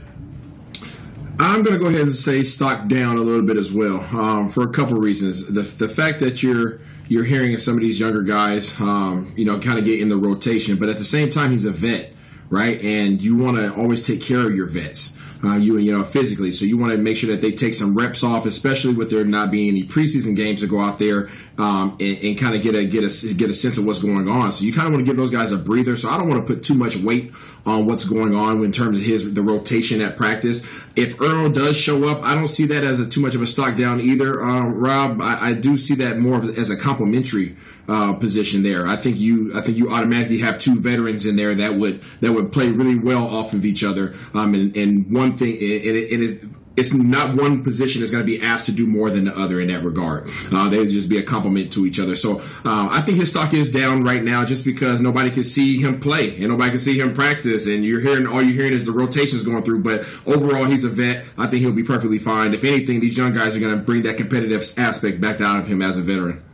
[1.41, 4.49] I'm going to go ahead and say stock down a little bit as well um,
[4.49, 5.47] for a couple reasons.
[5.47, 9.59] The, the fact that you're you're hearing some of these younger guys, um, you know,
[9.61, 12.13] kind of get in the rotation, but at the same time, he's a vet,
[12.51, 12.79] right?
[12.83, 16.53] And you want to always take care of your vets uh, you you know physically.
[16.53, 19.25] So you want to make sure that they take some reps off, especially with there
[19.25, 22.75] not being any preseason games to go out there um, and, and kind of get
[22.75, 24.53] a get a get a sense of what's going on.
[24.53, 25.97] So you kind of want to give those guys a breather.
[25.97, 27.33] So I don't want to put too much weight
[27.67, 30.85] on what's going on in terms of his the rotation at practice.
[30.97, 33.47] If Earl does show up, I don't see that as a, too much of a
[33.47, 34.43] stock down either.
[34.43, 37.57] Um, Rob, I, I, do see that more as a complimentary
[37.89, 38.87] uh, position there.
[38.87, 42.33] I think you I think you automatically have two veterans in there that would that
[42.33, 44.15] would play really well off of each other.
[44.35, 46.47] Um, and, and one thing it, it, it is
[46.79, 49.61] it's not one position is going to be asked to do more than the other
[49.61, 50.29] in that regard.
[50.53, 52.15] Uh, they just be a complement to each other.
[52.15, 55.81] So uh, I think his stock is down right now just because nobody can see
[55.81, 57.67] him play and nobody can see him practice.
[57.67, 59.83] And you're hearing all you're hearing is the rotations going through.
[59.83, 61.25] But overall, he's a vet.
[61.37, 62.55] I think he'll be perfectly fine.
[62.55, 65.67] If anything, these young guys are going to bring that competitive aspect back out of
[65.67, 66.45] him as a veteran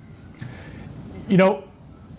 [1.29, 1.65] you know,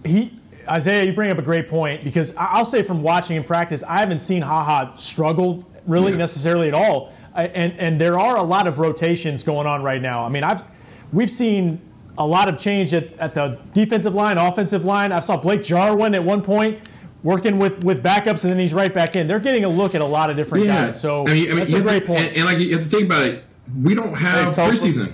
[0.06, 0.32] he
[0.68, 4.00] Isaiah, you bring up a great point because I'll say from watching in practice, I
[4.00, 6.18] haven't seen Ha Ha struggle really yeah.
[6.18, 7.14] necessarily at all.
[7.36, 10.26] And and there are a lot of rotations going on right now.
[10.26, 10.64] I mean, I've
[11.12, 11.80] we've seen
[12.18, 15.12] a lot of change at, at the defensive line, offensive line.
[15.12, 16.90] I saw Blake Jarwin at one point
[17.24, 19.28] working with, with backups, and then he's right back in.
[19.28, 20.88] They're getting a look at a lot of different yeah.
[20.88, 21.02] guys.
[21.02, 22.28] So I mean, I mean, that's a great to, point.
[22.28, 23.44] And, and, like you have to think about it,
[23.82, 25.12] we don't have preseason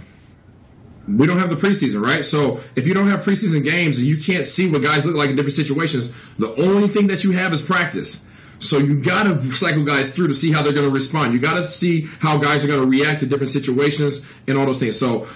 [1.07, 2.23] we don't have the preseason, right?
[2.23, 5.29] So if you don't have preseason games and you can't see what guys look like
[5.29, 8.25] in different situations, the only thing that you have is practice.
[8.59, 11.33] So you got to cycle guys through to see how they're going to respond.
[11.33, 14.67] You got to see how guys are going to react to different situations and all
[14.67, 14.99] those things.
[14.99, 15.27] So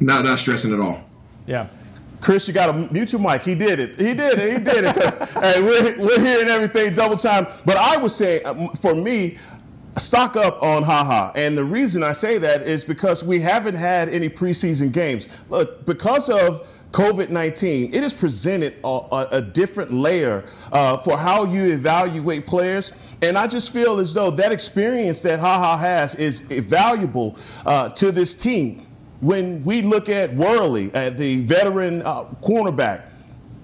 [0.00, 1.04] not not stressing at all.
[1.46, 1.68] Yeah.
[2.20, 3.42] Chris, you got to mute your mic.
[3.42, 3.98] He did it.
[3.98, 4.52] He did it.
[4.52, 5.28] He did it.
[5.42, 7.46] hey, we're, we're hearing everything double time.
[7.66, 9.36] But I would say, um, for me,
[9.98, 11.32] stock up on Ha Ha.
[11.34, 15.28] And the reason I say that is because we haven't had any preseason games.
[15.48, 21.16] Look, because of COVID 19, it has presented a, a, a different layer uh, for
[21.16, 22.92] how you evaluate players.
[23.22, 27.88] And I just feel as though that experience that Ha Ha has is valuable uh,
[27.90, 28.86] to this team.
[29.20, 33.06] When we look at Worley, at the veteran uh, cornerback,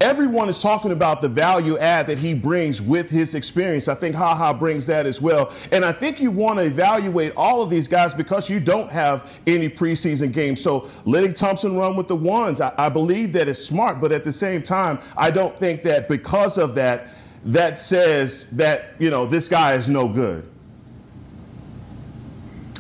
[0.00, 3.86] everyone is talking about the value add that he brings with his experience.
[3.86, 5.52] I think Ha Ha brings that as well.
[5.72, 9.30] And I think you want to evaluate all of these guys because you don't have
[9.46, 10.60] any preseason games.
[10.60, 14.00] So letting Thompson run with the ones, I, I believe that is smart.
[14.00, 17.08] But at the same time, I don't think that because of that,
[17.44, 20.46] that says that, you know, this guy is no good.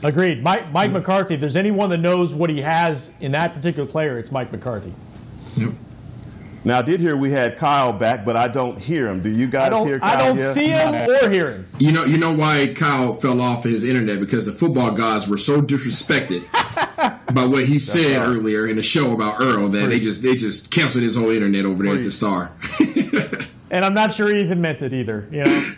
[0.02, 0.42] Agreed.
[0.42, 4.18] Mike, Mike McCarthy, if there's anyone that knows what he has in that particular player,
[4.18, 4.94] it's Mike McCarthy.
[5.56, 5.72] Yep.
[6.62, 9.22] Now, I did hear we had Kyle back, but I don't hear him.
[9.22, 10.16] Do you guys I don't, hear Kyle?
[10.16, 10.54] I don't yet?
[10.54, 11.66] see him or hear him.
[11.78, 15.38] You know, you know why Kyle fell off his internet because the football gods were
[15.38, 16.44] so disrespected
[17.34, 18.28] by what he said right.
[18.28, 21.64] earlier in the show about Earl that they just they just canceled his whole internet
[21.64, 22.52] over there at the Star.
[23.70, 25.28] And I'm not sure he even meant it either.
[25.30, 25.72] You know,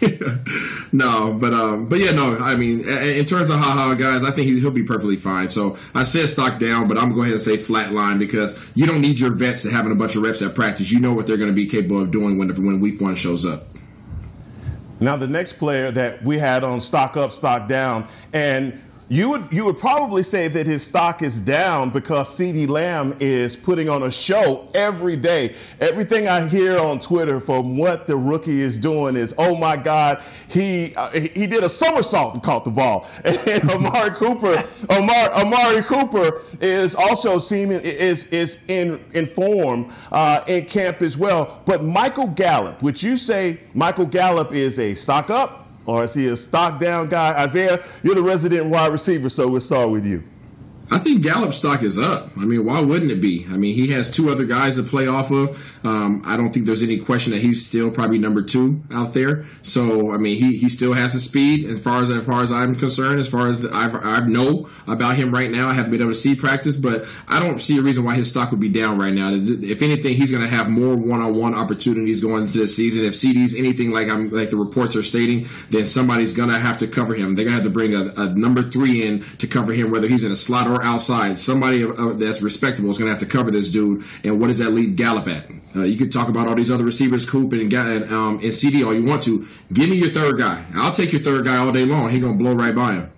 [0.92, 2.36] no, but um, but yeah, no.
[2.38, 5.48] I mean, in terms of Ha Ha guys, I think he- he'll be perfectly fine.
[5.48, 8.70] So I said stock down, but I'm gonna go ahead and say flat line because
[8.74, 10.90] you don't need your vets to having a bunch of reps at practice.
[10.92, 13.46] You know what they're going to be capable of doing when when week one shows
[13.46, 13.64] up.
[15.00, 19.46] Now, the next player that we had on stock up, stock down, and you would
[19.52, 24.04] you would probably say that his stock is down because CeeDee Lamb is putting on
[24.04, 25.54] a show every day.
[25.80, 30.22] Everything I hear on Twitter from what the rookie is doing is, oh my God,
[30.48, 33.06] he uh, he he did a somersault and caught the ball.
[33.54, 40.42] And Amari Cooper, Amari, Amari Cooper is also seeming is is in in form uh,
[40.46, 41.60] in camp as well.
[41.66, 45.63] But Michael Gallup, would you say Michael Gallup is a stock up?
[45.86, 47.34] Or is he a stock down guy?
[47.42, 50.22] Isaiah, you're the resident wide receiver, so we'll start with you.
[50.94, 52.30] I think Gallup stock is up.
[52.36, 53.44] I mean, why wouldn't it be?
[53.50, 55.84] I mean, he has two other guys to play off of.
[55.84, 59.44] Um, I don't think there's any question that he's still probably number two out there.
[59.62, 62.52] So, I mean, he, he still has the speed as far as as far as
[62.52, 63.18] I'm concerned.
[63.18, 66.16] As far as I've, I know about him right now, I haven't been able to
[66.16, 69.12] see practice, but I don't see a reason why his stock would be down right
[69.12, 69.32] now.
[69.34, 73.04] If anything, he's going to have more one-on-one opportunities going into the season.
[73.04, 76.78] If CD's anything like I'm like the reports are stating, then somebody's going to have
[76.78, 77.34] to cover him.
[77.34, 80.06] They're going to have to bring a, a number three in to cover him, whether
[80.06, 81.38] he's in a slot or outside.
[81.38, 84.04] Somebody uh, that's respectable is going to have to cover this dude.
[84.22, 85.46] And what does that leave Gallup at?
[85.74, 88.84] Uh, you could talk about all these other receivers, Coop and, and, um, and CD,
[88.84, 89.46] all you want to.
[89.72, 90.64] Give me your third guy.
[90.74, 92.10] I'll take your third guy all day long.
[92.10, 93.10] He's going to blow right by him.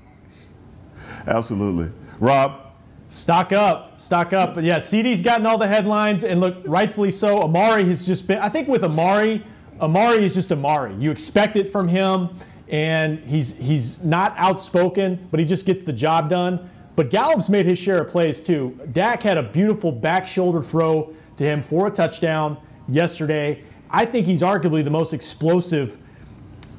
[1.26, 1.90] Absolutely.
[2.18, 2.66] Rob,
[3.08, 4.54] Stock up, stock up.
[4.54, 7.42] But yeah, CD's gotten all the headlines, and look, rightfully so.
[7.42, 8.38] Amari has just been.
[8.38, 9.44] I think with Amari,
[9.80, 10.94] Amari is just Amari.
[10.96, 12.30] You expect it from him,
[12.68, 16.68] and he's he's not outspoken, but he just gets the job done.
[16.96, 18.76] But Gallup's made his share of plays too.
[18.92, 22.56] Dak had a beautiful back shoulder throw to him for a touchdown
[22.88, 23.62] yesterday.
[23.90, 25.98] I think he's arguably the most explosive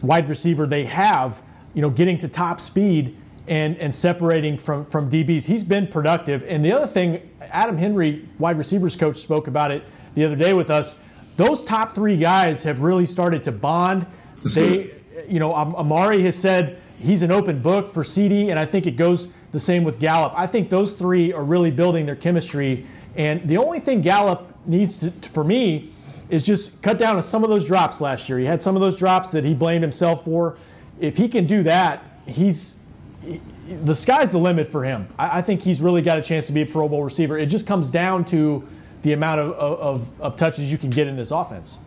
[0.01, 1.41] wide receiver they have,
[1.75, 3.15] you know, getting to top speed
[3.47, 5.45] and, and separating from, from DBs.
[5.45, 6.43] He's been productive.
[6.47, 9.84] And the other thing, Adam Henry, wide receivers coach, spoke about it
[10.15, 10.95] the other day with us.
[11.38, 14.08] Those top three guys have really started to bond.
[14.41, 14.91] That's they,
[15.27, 18.98] you know, Amari has said he's an open book for CD, and I think it
[18.98, 20.34] goes the same with Gallup.
[20.36, 22.86] I think those three are really building their chemistry.
[23.16, 25.92] And the only thing Gallup needs to, for me,
[26.30, 28.38] is just cut down on some of those drops last year.
[28.38, 30.58] He had some of those drops that he blamed himself for.
[31.00, 32.76] If he can do that, he's
[33.24, 33.40] he-
[33.84, 35.08] the sky's the limit for him.
[35.20, 37.38] I, I think he's really got a chance to be a Pro Bowl receiver.
[37.38, 38.66] It just comes down to
[39.02, 41.78] the amount of, of, of touches you can get in this offense.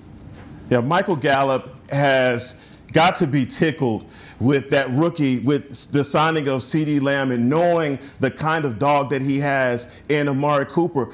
[0.68, 4.05] Yeah, Michael Gallup has got to be tickled
[4.40, 9.11] with that rookie, with the signing of CeeDee Lamb and knowing the kind of dog
[9.11, 11.12] that he has in Amari Cooper.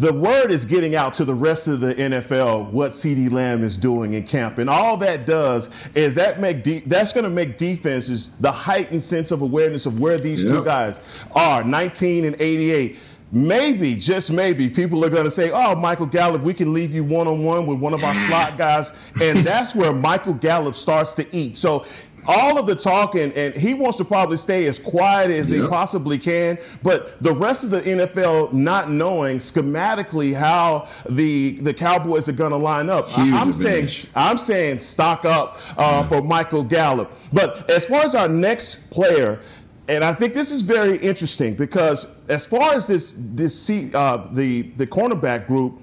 [0.00, 3.78] The word is getting out to the rest of the NFL what CeeDee Lamb is
[3.78, 7.58] doing in camp, and all that does is that make de- that's going to make
[7.58, 11.00] defenses the heightened sense of awareness of where these two guys
[11.32, 12.98] are, 19 and 88
[13.34, 17.02] maybe, just maybe, people are going to say, oh, Michael Gallup, we can leave you
[17.02, 18.92] one on one with one of our slot guys.
[19.20, 21.56] And that's where Michael Gallup starts to eat.
[21.56, 21.84] So,
[22.26, 26.18] all of the talking, and he wants to probably stay as quiet as he possibly
[26.18, 32.32] can, but the rest of the NFL not knowing schematically how the the Cowboys are
[32.32, 33.08] going to line up.
[33.08, 33.86] Huge I'm saying.
[34.14, 37.10] I'm saying stock up uh, for Michael Gallup.
[37.32, 39.40] But as far as our next player,
[39.88, 44.62] and I think this is very interesting because as far as this this uh, the
[44.62, 45.80] the cornerback group,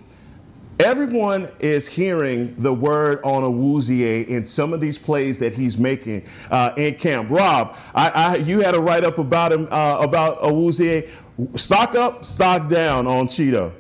[0.83, 6.25] everyone is hearing the word on Awuzie in some of these plays that he's making
[6.49, 7.29] uh, in camp.
[7.29, 11.09] Rob, I, I, you had a write up about him uh, about Awuzie.
[11.55, 13.71] Stock up, stock down on Chido.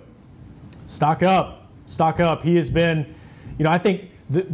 [0.87, 2.43] Stock up, stock up.
[2.43, 3.13] He has been,
[3.57, 4.45] you know, I think the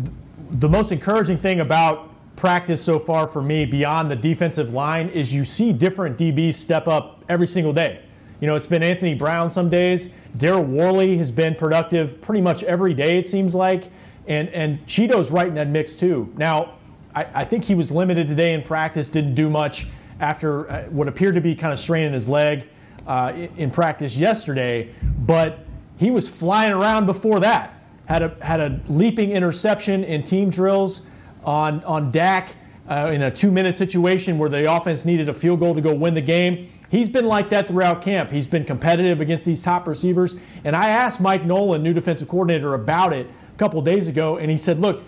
[0.51, 5.33] the most encouraging thing about practice so far for me, beyond the defensive line, is
[5.33, 8.01] you see different DBs step up every single day.
[8.39, 10.11] You know, it's been Anthony Brown some days.
[10.37, 13.85] Daryl Worley has been productive pretty much every day, it seems like.
[14.27, 16.31] And and Chido's right in that mix too.
[16.37, 16.73] Now,
[17.15, 19.87] I, I think he was limited today in practice, didn't do much
[20.19, 22.67] after uh, what appeared to be kind of straining his leg
[23.07, 24.89] uh, in, in practice yesterday.
[25.25, 25.59] But
[25.97, 27.73] he was flying around before that.
[28.05, 31.07] Had a had a leaping interception in team drills
[31.45, 32.55] on on Dak.
[32.89, 35.93] uh, in a two minute situation where the offense needed a field goal to go
[35.93, 36.69] win the game.
[36.89, 38.31] He's been like that throughout camp.
[38.31, 40.35] He's been competitive against these top receivers.
[40.63, 44.49] And I asked Mike Nolan, new defensive coordinator, about it a couple days ago, and
[44.49, 45.03] he said, look,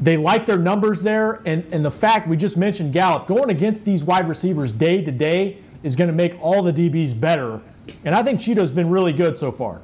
[0.00, 3.84] they like their numbers there, and, and the fact we just mentioned Gallup going against
[3.84, 7.60] these wide receivers day to day is going to make all the DBs better.
[8.04, 9.80] And I think Chido's been really good so far.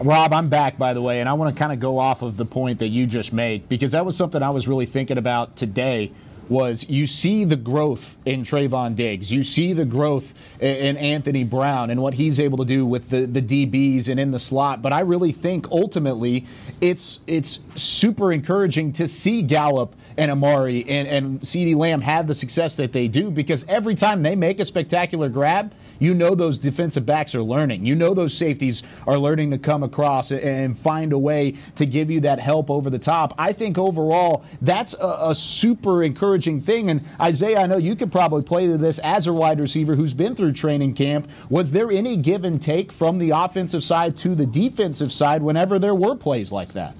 [0.00, 2.36] Rob, I'm back, by the way, and I want to kind of go off of
[2.36, 5.56] the point that you just made because that was something I was really thinking about
[5.56, 6.12] today.
[6.50, 11.90] Was you see the growth in Trevon Diggs, you see the growth in Anthony Brown
[11.90, 14.82] and what he's able to do with the, the DBs and in the slot.
[14.82, 16.46] But I really think ultimately
[16.80, 22.34] it's it's super encouraging to see Gallup and Amari and, and CeeDee Lamb have the
[22.34, 26.58] success that they do because every time they make a spectacular grab, you know those
[26.58, 27.84] defensive backs are learning.
[27.84, 32.10] You know those safeties are learning to come across and find a way to give
[32.10, 33.34] you that help over the top.
[33.38, 36.90] I think overall that's a, a super encouraging thing.
[36.90, 40.14] And Isaiah, I know you could probably play to this as a wide receiver who's
[40.14, 41.28] been through training camp.
[41.50, 45.78] Was there any give and take from the offensive side to the defensive side whenever
[45.78, 46.94] there were plays like that?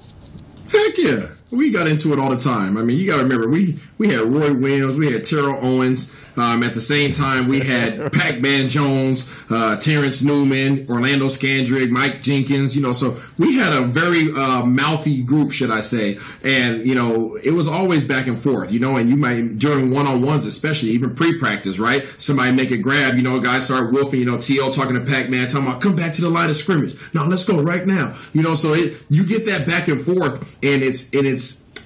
[0.71, 2.77] Heck yeah we got into it all the time.
[2.77, 6.15] I mean, you got to remember, we we had Roy Williams, we had Terrell Owens.
[6.37, 12.21] Um, at the same time, we had Pac-Man Jones, uh, Terrence Newman, Orlando Scandrick, Mike
[12.21, 12.77] Jenkins.
[12.77, 16.19] You know, so we had a very uh, mouthy group, should I say?
[16.45, 18.71] And you know, it was always back and forth.
[18.71, 22.07] You know, and you might during one-on-ones, especially even pre-practice, right?
[22.19, 23.17] Somebody make a grab.
[23.17, 24.21] You know, guys start wolfing.
[24.21, 24.71] You know, T.O.
[24.71, 26.95] talking to Pac-Man, talking about come back to the line of scrimmage.
[27.15, 28.15] Now let's go right now.
[28.33, 31.38] You know, so it, you get that back and forth, and it's and it's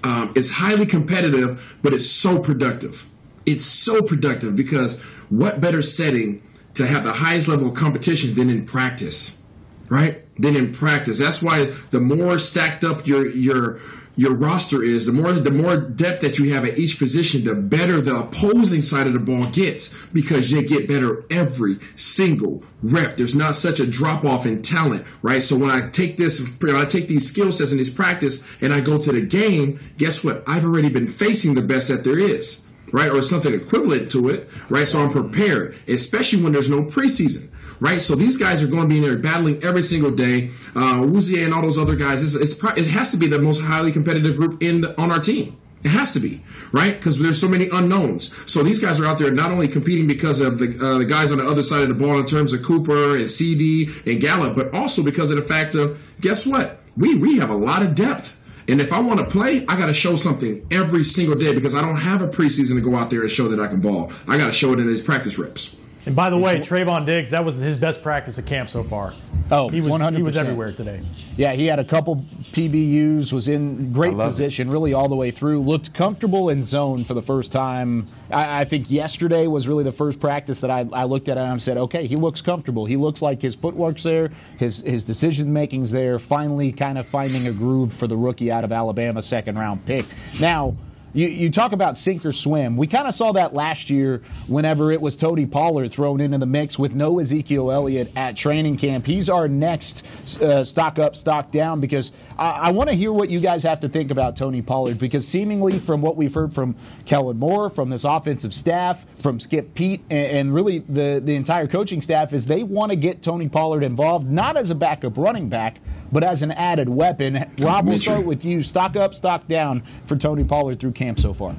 [0.04, 3.06] um, it's highly competitive, but it's so productive.
[3.46, 5.00] It's so productive because
[5.30, 6.42] what better setting
[6.74, 9.40] to have the highest level of competition than in practice,
[9.88, 10.22] right?
[10.36, 11.18] Than in practice.
[11.18, 13.78] That's why the more stacked up your your
[14.16, 17.54] your roster is, the more the more depth that you have at each position, the
[17.54, 23.14] better the opposing side of the ball gets because they get better every single rep.
[23.14, 25.42] There's not such a drop off in talent, right?
[25.42, 28.72] So when I take this, when I take these skill sets and this practice, and
[28.72, 30.42] I go to the game, guess what?
[30.46, 34.48] I've already been facing the best that there is, right, or something equivalent to it,
[34.68, 34.86] right?
[34.86, 37.48] So I'm prepared, especially when there's no preseason
[37.82, 38.00] right?
[38.00, 40.50] So these guys are going to be in there battling every single day.
[40.76, 43.60] Uh, Awuzie and all those other guys, it's, it's, it has to be the most
[43.60, 45.56] highly competitive group in the, on our team.
[45.82, 46.94] It has to be, right?
[46.94, 48.48] Because there's so many unknowns.
[48.50, 51.32] So these guys are out there not only competing because of the, uh, the guys
[51.32, 54.54] on the other side of the ball in terms of Cooper and CD and Gallup,
[54.54, 56.78] but also because of the fact of, guess what?
[56.96, 58.38] We, we have a lot of depth.
[58.68, 61.74] And if I want to play, I got to show something every single day because
[61.74, 64.12] I don't have a preseason to go out there and show that I can ball.
[64.28, 65.76] I got to show it in his practice reps.
[66.04, 69.12] And by the way, Trevon Diggs, that was his best practice at camp so far.
[69.52, 70.16] Oh, he was 100%.
[70.16, 71.00] he was everywhere today.
[71.36, 74.72] Yeah, he had a couple PBUs, was in great position, it.
[74.72, 75.60] really all the way through.
[75.60, 78.06] Looked comfortable in zone for the first time.
[78.30, 81.46] I, I think yesterday was really the first practice that I, I looked at and
[81.46, 82.86] I said, okay, he looks comfortable.
[82.86, 86.18] He looks like his footwork's there, his his decision making's there.
[86.18, 90.06] Finally, kind of finding a groove for the rookie out of Alabama, second round pick.
[90.40, 90.74] Now
[91.14, 92.76] you, you talk about sink or swim.
[92.76, 96.46] We kind of saw that last year whenever it was Tony Pollard thrown into the
[96.46, 99.04] mix with no Ezekiel Elliott at training camp.
[99.04, 100.06] He's our next
[100.40, 103.80] uh, stock up, stock down because I, I want to hear what you guys have
[103.80, 107.90] to think about Tony Pollard because seemingly from what we've heard from Kellen Moore, from
[107.90, 112.46] this offensive staff, from Skip Peete, and, and really the, the entire coaching staff is
[112.46, 115.78] they want to get Tony Pollard involved, not as a backup running back,
[116.12, 117.50] but as an added weapon.
[117.58, 118.62] Rob, we'll start with you.
[118.62, 121.56] Stock up, stock down for Tony Pollard through camp so far.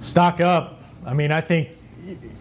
[0.00, 0.82] Stock up.
[1.06, 1.76] I mean, I think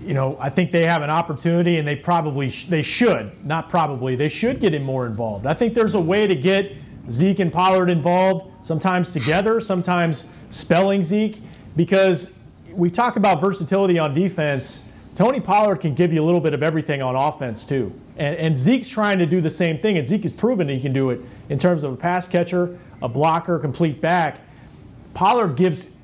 [0.01, 3.69] you know, I think they have an opportunity, and they probably sh- they should not
[3.69, 5.45] probably they should get him more involved.
[5.45, 6.75] I think there's a way to get
[7.09, 11.41] Zeke and Pollard involved, sometimes together, sometimes spelling Zeke,
[11.75, 12.33] because
[12.71, 14.89] we talk about versatility on defense.
[15.15, 17.93] Tony Pollard can give you a little bit of everything on offense too.
[18.17, 20.93] And, and, Zeke's trying to do the same thing, and Zeke has proven he can
[20.93, 24.39] do it in terms of a pass catcher, a blocker, complete back.
[25.13, 25.95] Pollard gives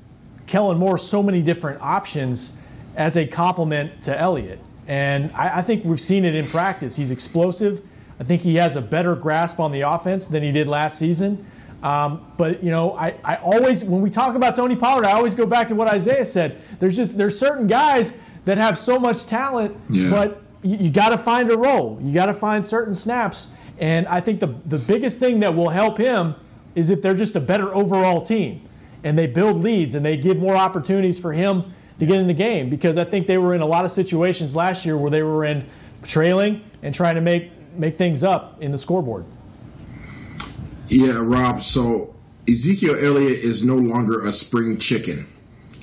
[0.46, 2.56] Kellen Moore so many different options
[2.96, 4.60] as a complement to Elliott.
[4.86, 6.96] And I, I think we've seen it in practice.
[6.96, 7.84] He's explosive.
[8.18, 11.44] I think he has a better grasp on the offense than he did last season.
[11.82, 15.34] Um, but you know, I, I always when we talk about Tony Pollard, I always
[15.34, 16.60] go back to what Isaiah said.
[16.78, 18.12] There's just there's certain guys
[18.50, 20.10] that have so much talent, yeah.
[20.10, 22.00] but you, you got to find a role.
[22.02, 23.52] You got to find certain snaps.
[23.78, 26.34] And I think the, the biggest thing that will help him
[26.74, 28.60] is if they're just a better overall team
[29.04, 32.34] and they build leads and they give more opportunities for him to get in the
[32.34, 32.68] game.
[32.68, 35.44] Because I think they were in a lot of situations last year where they were
[35.44, 35.64] in
[36.02, 39.26] trailing and trying to make, make things up in the scoreboard.
[40.88, 41.62] Yeah, Rob.
[41.62, 42.16] So
[42.48, 45.24] Ezekiel Elliott is no longer a spring chicken.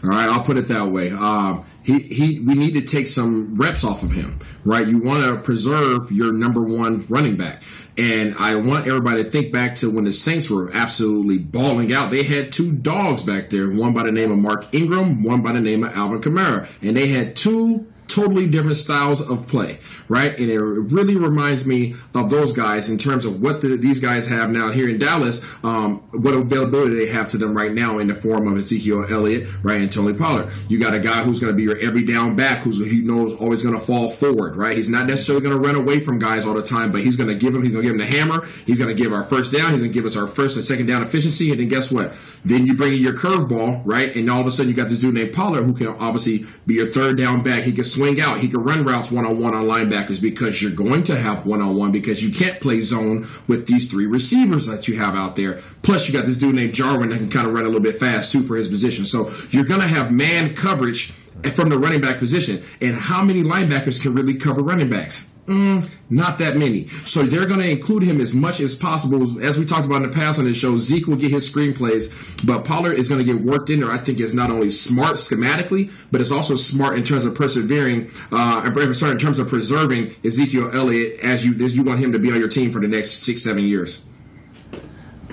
[0.04, 1.12] All right, I'll put it that way.
[1.12, 4.86] Um, he, he, we need to take some reps off of him, right?
[4.86, 7.64] You want to preserve your number one running back.
[7.98, 12.12] And I want everybody to think back to when the Saints were absolutely balling out.
[12.12, 15.54] They had two dogs back there, one by the name of Mark Ingram, one by
[15.54, 16.68] the name of Alvin Kamara.
[16.86, 19.78] And they had two totally different styles of play,
[20.08, 20.38] right?
[20.38, 24.28] And it really reminds me of those guys in terms of what the, these guys
[24.28, 28.08] have now here in Dallas, um, what availability they have to them right now in
[28.08, 30.52] the form of Ezekiel Elliott, right, and Tony Pollard.
[30.70, 33.34] You got a guy who's going to be your every down back, who's he knows
[33.36, 34.76] always going to fall forward, right?
[34.76, 37.30] He's not necessarily going to run away from guys all the time, but he's going
[37.30, 39.24] to give him, he's going to give him the hammer, he's going to give our
[39.24, 41.68] first down, he's going to give us our first and second down efficiency, and then
[41.68, 42.14] guess what?
[42.46, 45.00] Then you bring in your curveball, right, and all of a sudden you got this
[45.00, 47.64] dude named Pollard who can obviously be your third down back.
[47.64, 50.72] He can swing out, he can run routes one on one on linebackers because you're
[50.72, 54.68] going to have one on one because you can't play zone with these three receivers
[54.68, 55.60] that you have out there.
[55.82, 57.96] Plus, you got this dude named Jarwin that can kind of run a little bit
[57.96, 59.06] fast too for his position.
[59.06, 61.12] So you're going to have man coverage
[61.54, 62.62] from the running back position.
[62.82, 65.30] And how many linebackers can really cover running backs?
[65.48, 66.88] Mm, not that many.
[67.06, 69.42] So they're going to include him as much as possible.
[69.42, 72.46] As we talked about in the past on the show, Zeke will get his screenplays,
[72.46, 73.90] but Pollard is going to get worked in there.
[73.90, 78.10] I think is not only smart schematically, but it's also smart in terms of persevering,
[78.34, 82.20] uh, sorry, in terms of preserving Ezekiel Elliott as you as you want him to
[82.20, 84.06] be on your team for the next six, seven years.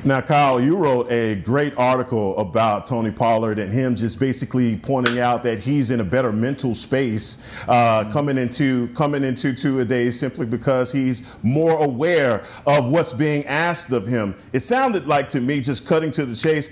[0.06, 5.18] Now, Kyle, you wrote a great article about Tony Pollard and him just basically pointing
[5.18, 9.84] out that he's in a better mental space uh, coming into coming into two a
[9.86, 14.34] day simply because he's more aware of what's being asked of him.
[14.52, 16.68] It sounded like to me, just cutting to the chase,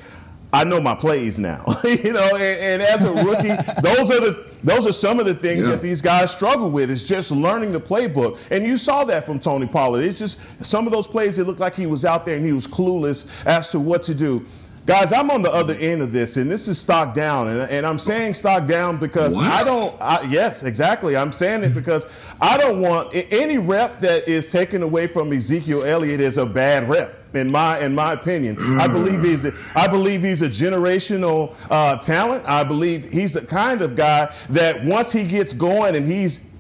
[0.53, 1.65] I know my plays now.
[1.85, 3.49] you know, and, and, as a rookie,
[3.83, 5.73] those are the those are some of the things yeah.
[5.73, 8.39] that these guys struggle with is just learning the playbook.
[8.51, 10.05] And you saw that from Tony Pollard.
[10.05, 12.53] It's just some of those plays it looked like he was out there and he
[12.53, 14.45] was clueless as to what to do.
[14.85, 17.47] Guys, I'm on the other end of this, and this is stock down.
[17.47, 19.47] And, and I'm saying stock down because what?
[19.47, 21.17] I don't, I, yes, exactly.
[21.17, 22.09] I'm saying it because
[22.41, 26.89] I don't want any rep that is taken away from Ezekiel Elliott is a bad
[26.89, 28.57] rep in my in my opinion.
[28.81, 32.45] I believe he's a, I believe he's a generational uh, talent.
[32.47, 36.53] I believe he's the kind of guy that once he gets going and he's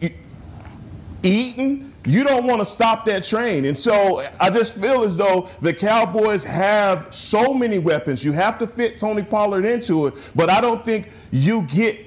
[1.22, 3.64] eating, you don't want to stop that train.
[3.64, 8.24] And so I just feel as though the Cowboys have so many weapons.
[8.24, 11.98] You have to fit Tony Pollard into it, but I don't think you get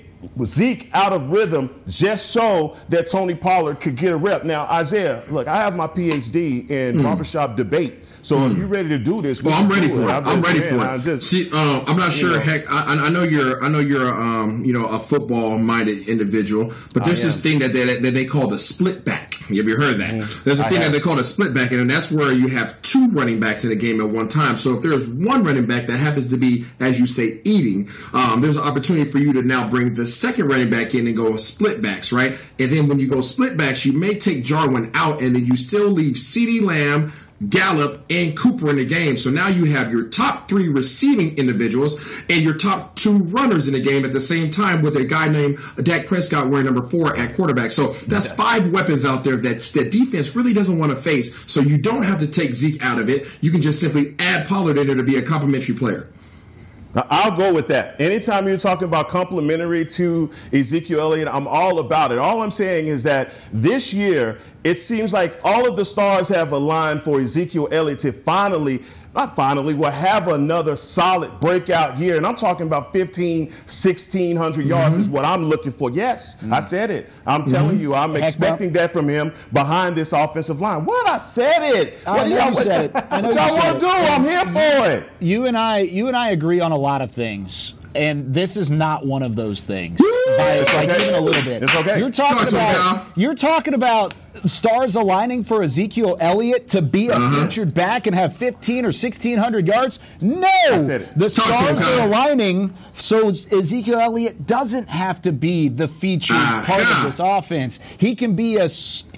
[0.43, 4.43] Zeke out of rhythm just so that Tony Pollard could get a rep.
[4.43, 7.03] Now, Isaiah, look, I have my PhD in mm.
[7.03, 7.99] barbershop debate.
[8.25, 8.53] So mm.
[8.53, 10.11] if you're ready to do this, well, I'm ready for it.
[10.11, 11.21] I'm, I'm ready for it.
[11.21, 12.33] See, um, I'm not sure.
[12.33, 12.39] Know.
[12.39, 13.63] Heck, I, I, know you're.
[13.63, 14.11] I know you're.
[14.11, 18.47] Um, you know, a football-minded individual, but there's this thing that they, that they call
[18.47, 19.35] the split back.
[19.35, 20.15] Have you heard that?
[20.15, 20.43] Mm.
[20.43, 23.09] There's a thing that they call the split back, and that's where you have two
[23.09, 24.57] running backs in a game at one time.
[24.57, 28.41] So if there's one running back that happens to be, as you say, eating, um,
[28.41, 31.35] there's an opportunity for you to now bring the second running back in and go
[31.35, 32.35] split backs, right?
[32.57, 35.55] And then when you go split backs, you may take Jarwin out, and then you
[35.55, 37.13] still leave CeeDee Lamb
[37.49, 39.17] Gallup, and Cooper in the game.
[39.17, 43.73] So now you have your top three receiving individuals and your top two runners in
[43.73, 47.15] the game at the same time with a guy named Dak Prescott wearing number four
[47.15, 47.71] at quarterback.
[47.71, 51.51] So that's five weapons out there that that defense really doesn't want to face.
[51.51, 53.27] So you don't have to take Zeke out of it.
[53.41, 56.07] You can just simply add Pollard in there to be a complementary player.
[56.95, 57.99] I'll go with that.
[57.99, 62.17] Anytime you're talking about complimentary to Ezekiel Elliott, I'm all about it.
[62.17, 66.53] All I'm saying is that this year, it seems like all of the stars have
[66.53, 68.81] aligned for Ezekiel Elliott to finally
[69.15, 72.17] not finally, will have another solid breakout year.
[72.17, 75.01] And I'm talking about 15, 1600 yards mm-hmm.
[75.01, 75.89] is what I'm looking for.
[75.89, 76.53] Yes, mm-hmm.
[76.53, 77.09] I said it.
[77.25, 77.51] I'm mm-hmm.
[77.51, 80.85] telling you, I'm Heck expecting that from him behind this offensive line.
[80.85, 81.07] What?
[81.07, 81.93] I said it.
[82.05, 82.91] I what know you said it.
[83.11, 83.91] I know what y'all want to do?
[83.91, 85.09] I'm here for it.
[85.19, 88.69] You and I, you and I agree on a lot of things and this is
[88.69, 89.99] not one of those things.
[90.37, 91.03] By, like okay.
[91.03, 91.63] even a little bit.
[91.63, 91.97] It's okay.
[91.97, 94.13] You're talking about you're talking about
[94.45, 97.45] stars aligning for Ezekiel Elliott to be a uh-huh.
[97.45, 99.99] featured back and have 15 or 1600 yards?
[100.21, 100.47] No,
[101.15, 106.83] the stars are aligning so Ezekiel Elliott doesn't have to be the featured uh, part
[106.83, 106.97] yeah.
[106.97, 107.79] of this offense.
[107.97, 108.69] He can be a,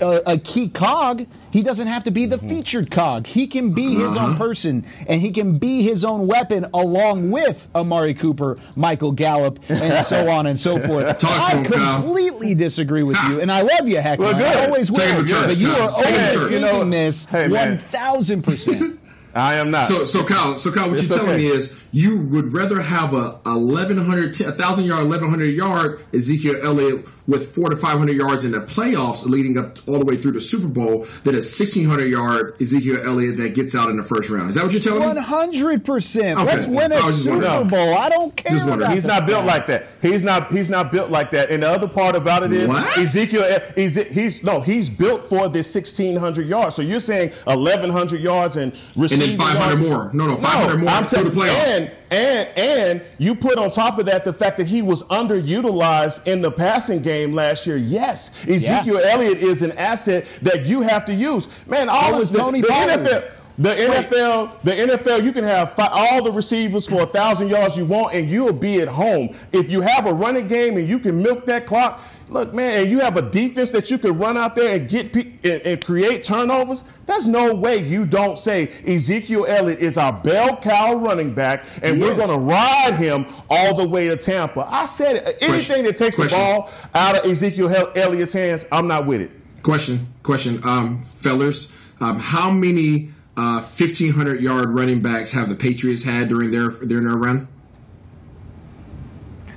[0.01, 1.25] a, a, key cog.
[1.51, 2.49] He doesn't have to be the mm-hmm.
[2.49, 3.27] featured cog.
[3.27, 4.07] He can be uh-huh.
[4.07, 4.37] his own uh-huh.
[4.37, 10.05] person and he can be his own weapon along with Amari Cooper, Michael Gallup, and
[10.05, 11.23] so on and so forth.
[11.23, 14.19] I completely disagree with you, and I love you, Heck.
[14.19, 14.97] Well, I always will.
[15.15, 18.99] But you are overthinking you know, this one thousand percent.
[19.35, 19.85] I am not.
[19.85, 21.43] So, so Kyle, so Kyle, what it's you're telling okay.
[21.43, 27.53] me is you would rather have a 1100, 1,000 yard, 1100 yard Ezekiel Elliott with
[27.53, 30.67] four to 500 yards in the playoffs leading up all the way through the Super
[30.67, 34.49] Bowl than a 1600 yard Ezekiel Elliott that gets out in the first round.
[34.49, 35.21] Is that what you're telling me?
[35.21, 36.33] 100%.
[36.33, 36.43] Okay.
[36.43, 37.67] Let's win a Super wondering.
[37.67, 37.97] Bowl.
[37.97, 38.51] I don't care.
[38.51, 38.91] Just wondering.
[38.91, 39.87] He's not built like that.
[40.01, 40.51] He's not.
[40.51, 41.49] He's not built like that.
[41.49, 42.97] And the other part about it is what?
[42.97, 43.59] Ezekiel.
[43.75, 44.61] He's, he's no.
[44.61, 46.75] He's built for this 1600 yards.
[46.75, 49.81] So you're saying 1100 yards and receiving and then 500 yards.
[49.81, 50.11] more.
[50.13, 51.76] No, no, 500 no, more I'm through the playoffs.
[51.77, 56.25] And and and you put on top of that the fact that he was underutilized
[56.27, 57.77] in the passing game last year.
[57.77, 59.11] Yes, Ezekiel yeah.
[59.11, 61.49] Elliott is an asset that you have to use.
[61.67, 63.33] Man, all so of the, Tony the NFL.
[63.59, 67.75] The NFL, the NFL, you can have five, all the receivers for a thousand yards
[67.75, 69.35] you want, and you'll be at home.
[69.51, 71.99] If you have a running game and you can milk that clock,
[72.29, 75.15] look, man, and you have a defense that you can run out there and get
[75.15, 76.83] and, and, create turnovers.
[77.05, 81.99] There's no way you don't say Ezekiel Elliott is our bell cow running back, and
[81.99, 82.09] yes.
[82.09, 84.65] we're going to ride him all the way to Tampa.
[84.67, 85.37] I said it.
[85.41, 86.37] anything that takes question.
[86.39, 89.31] the ball out of Ezekiel Elliott's hands, I'm not with it.
[89.63, 93.11] Question, question, um, fellers, um, how many?
[93.37, 97.47] uh, 1,500 yard running backs have the Patriots had during their during their run?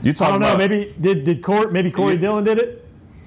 [0.02, 0.46] You talking I don't know.
[0.48, 2.20] About, maybe did did Court maybe Corey yeah.
[2.20, 2.86] Dillon did it?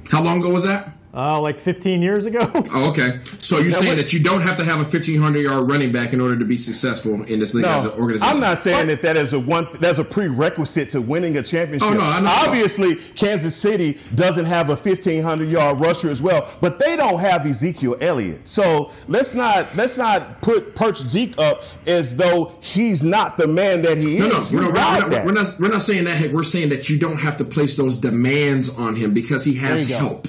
[0.10, 0.90] How long ago was that?
[1.16, 2.40] Uh, like 15 years ago.
[2.56, 3.20] oh, okay.
[3.38, 6.20] So you're saying that you don't have to have a 1500 yard running back in
[6.20, 8.34] order to be successful in this league no, as an organization.
[8.34, 11.88] I'm not saying that that is a one that's a prerequisite to winning a championship.
[11.88, 12.34] Oh, no, I know.
[12.48, 17.46] Obviously, Kansas City doesn't have a 1500 yard rusher as well, but they don't have
[17.46, 18.48] Ezekiel Elliott.
[18.48, 23.84] So let's not let's not put perch Zeke up as though he's not the man
[23.84, 24.52] that he no, is.
[24.52, 26.32] No, no, we're, not, we're, not, we're not saying that.
[26.32, 29.88] We're saying that you don't have to place those demands on him because he has
[29.88, 30.28] help.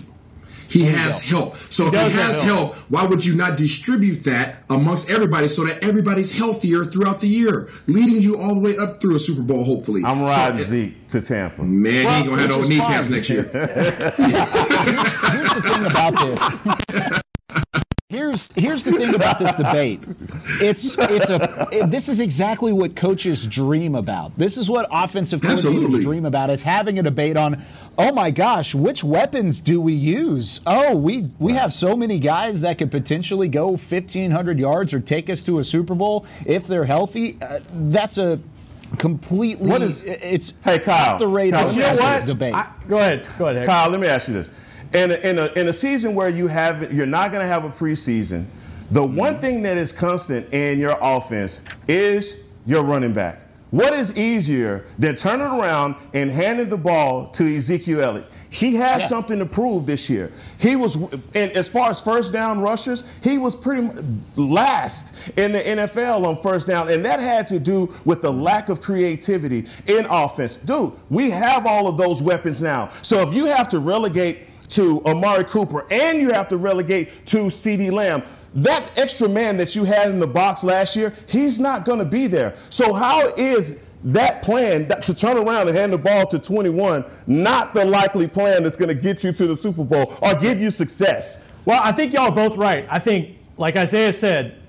[0.68, 1.56] He has help.
[1.56, 2.74] So he if he has help.
[2.74, 7.28] help, why would you not distribute that amongst everybody so that everybody's healthier throughout the
[7.28, 10.02] year, leading you all the way up through a Super Bowl, hopefully?
[10.04, 11.62] I'm riding so, Zeke to Tampa.
[11.62, 13.42] Man, well, he ain't gonna have no kneecaps next year.
[13.52, 17.20] here's, here's the thing about this.
[18.14, 20.00] Here's here's the thing about this debate.
[20.60, 24.36] It's it's a it, this is exactly what coaches dream about.
[24.36, 25.64] This is what offensive coaches
[26.04, 27.60] dream about is having a debate on,
[27.98, 30.60] oh my gosh, which weapons do we use?
[30.64, 35.28] Oh, we we have so many guys that could potentially go 1500 yards or take
[35.28, 37.36] us to a Super Bowl if they're healthy.
[37.42, 38.38] Uh, that's a
[38.98, 42.54] completely what is it's hey Kyle the rate Kyle, you know what debate.
[42.54, 43.66] I, go ahead, go ahead.
[43.66, 44.52] Kyle, let me ask you this
[44.94, 47.64] in a, in a, in a season where you have you're not going to have
[47.64, 48.46] a preseason,
[48.90, 49.16] the mm-hmm.
[49.16, 53.40] one thing that is constant in your offense is your running back.
[53.70, 58.30] What is easier than turning around and handing the ball to Ezekiel Elliott?
[58.48, 59.08] He has yeah.
[59.08, 60.30] something to prove this year.
[60.60, 60.94] He was,
[61.34, 63.88] and as far as first down rushers, he was pretty
[64.36, 68.68] last in the NFL on first down, and that had to do with the lack
[68.68, 70.54] of creativity in offense.
[70.54, 72.90] Dude, we have all of those weapons now.
[73.02, 77.46] So if you have to relegate to Amari Cooper, and you have to relegate to
[77.46, 78.22] CeeDee Lamb.
[78.54, 82.04] That extra man that you had in the box last year, he's not going to
[82.04, 82.56] be there.
[82.70, 87.04] So, how is that plan that, to turn around and hand the ball to 21
[87.26, 90.60] not the likely plan that's going to get you to the Super Bowl or give
[90.60, 91.44] you success?
[91.64, 92.86] Well, I think y'all are both right.
[92.90, 94.60] I think, like Isaiah said,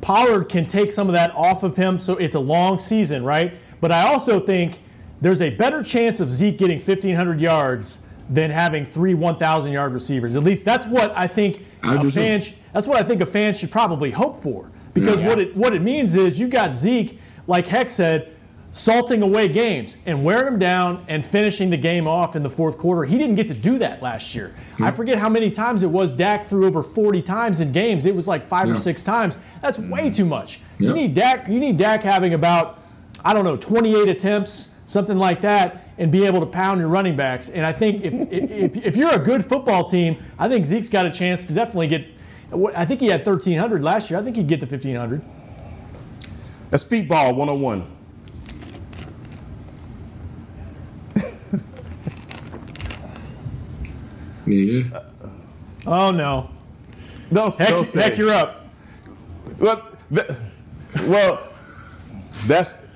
[0.00, 3.54] Pollard can take some of that off of him, so it's a long season, right?
[3.80, 4.78] But I also think
[5.20, 10.36] there's a better chance of Zeke getting 1,500 yards than having three 1,000 yard receivers.
[10.36, 12.40] At least that's what I think I a fan.
[12.40, 14.70] Sh- that's what I think a fan should probably hope for.
[14.94, 15.28] Because mm, yeah.
[15.28, 18.34] what it what it means is you got Zeke, like Heck said,
[18.72, 22.76] salting away games and wearing them down and finishing the game off in the fourth
[22.76, 23.04] quarter.
[23.04, 24.52] He didn't get to do that last year.
[24.78, 24.86] Yeah.
[24.86, 24.96] I mm.
[24.96, 26.12] forget how many times it was.
[26.12, 28.04] Dak threw over 40 times in games.
[28.04, 28.74] It was like five yeah.
[28.74, 29.38] or six times.
[29.62, 30.14] That's way mm.
[30.14, 30.60] too much.
[30.78, 31.48] You need Dak.
[31.48, 32.80] You need Dak having about
[33.24, 37.16] I don't know 28 attempts, something like that and be able to pound your running
[37.16, 37.48] backs.
[37.48, 41.06] And I think if, if, if you're a good football team, I think Zeke's got
[41.06, 42.06] a chance to definitely get.
[42.74, 44.20] I think he had 1,300 last year.
[44.20, 45.22] I think he'd get to 1,500.
[46.70, 47.86] That's feet ball 101.
[54.46, 55.00] yeah.
[55.86, 56.50] oh no.
[57.30, 58.68] No, heck, no heck, you're up.
[59.58, 59.88] Well,
[61.06, 61.48] well,
[62.46, 62.76] that's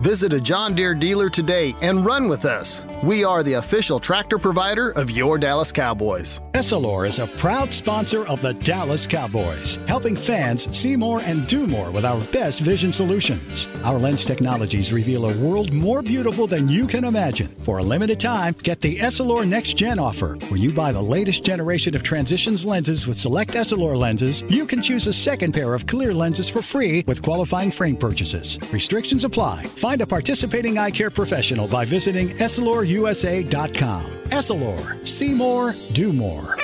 [0.00, 2.84] Visit a John Deere dealer today and run with us.
[3.02, 6.42] We are the official tractor provider of your Dallas Cowboys.
[6.52, 11.66] Essilor is a proud sponsor of the Dallas Cowboys, helping fans see more and do
[11.66, 13.68] more with our best vision solutions.
[13.84, 17.48] Our lens technologies reveal a world more beautiful than you can imagine.
[17.64, 20.36] For a limited time, get the Essilor Next Gen offer.
[20.48, 24.82] When you buy the latest generation of transitions lenses with select Essilor lenses, you can
[24.82, 28.58] choose a second pair of clear lenses for free with qualifying frame purchases.
[28.72, 29.64] Restrictions apply.
[29.86, 34.04] Find a participating eye care professional by visiting EssilorUSA.com.
[34.30, 36.58] Essilor, see more, do more.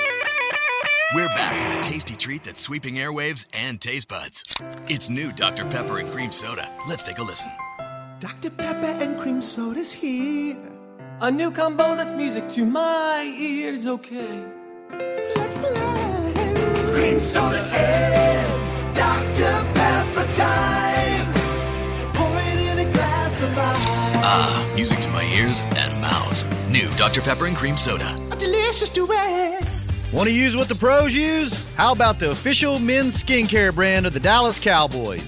[1.15, 4.43] We're back with a tasty treat that's sweeping airwaves and taste buds.
[4.89, 5.63] It's new Dr.
[5.63, 6.69] Pepper and Cream Soda.
[6.85, 7.49] Let's take a listen.
[8.19, 8.49] Dr.
[8.49, 10.57] Pepper and cream soda's here.
[11.21, 14.43] A new combo that's music to my ears, okay.
[15.37, 16.33] Let's play.
[16.93, 19.73] Cream soda and Dr.
[19.73, 21.22] Pepper time.
[23.45, 26.69] Ah, music to my ears and mouth.
[26.69, 27.21] New Dr.
[27.21, 28.17] Pepper and Cream Soda.
[28.31, 29.61] A delicious duet.
[30.13, 31.73] Want to use what the pros use?
[31.75, 35.27] How about the official men's skincare brand of the Dallas Cowboys?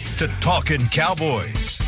[0.21, 1.79] to Talking Cowboys.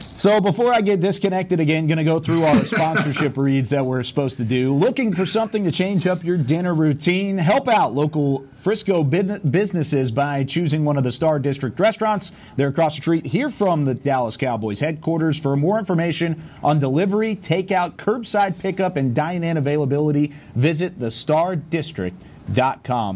[0.00, 4.02] So before I get disconnected again, going to go through our sponsorship reads that we're
[4.02, 4.74] supposed to do.
[4.74, 7.38] Looking for something to change up your dinner routine?
[7.38, 12.32] Help out local Frisco businesses by choosing one of the Star District restaurants.
[12.56, 15.38] They're across the street here from the Dallas Cowboys headquarters.
[15.38, 22.33] For more information on delivery, takeout, curbside pickup, and dine-in availability, visit thestardistrict.com.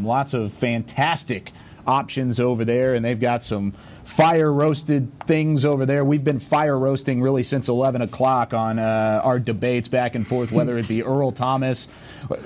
[0.04, 1.52] Lots of fantastic
[1.86, 3.72] options over there, and they've got some
[4.04, 6.04] fire roasted things over there.
[6.04, 10.52] We've been fire roasting really since 11 o'clock on uh, our debates back and forth,
[10.52, 11.88] whether it be Earl Thomas.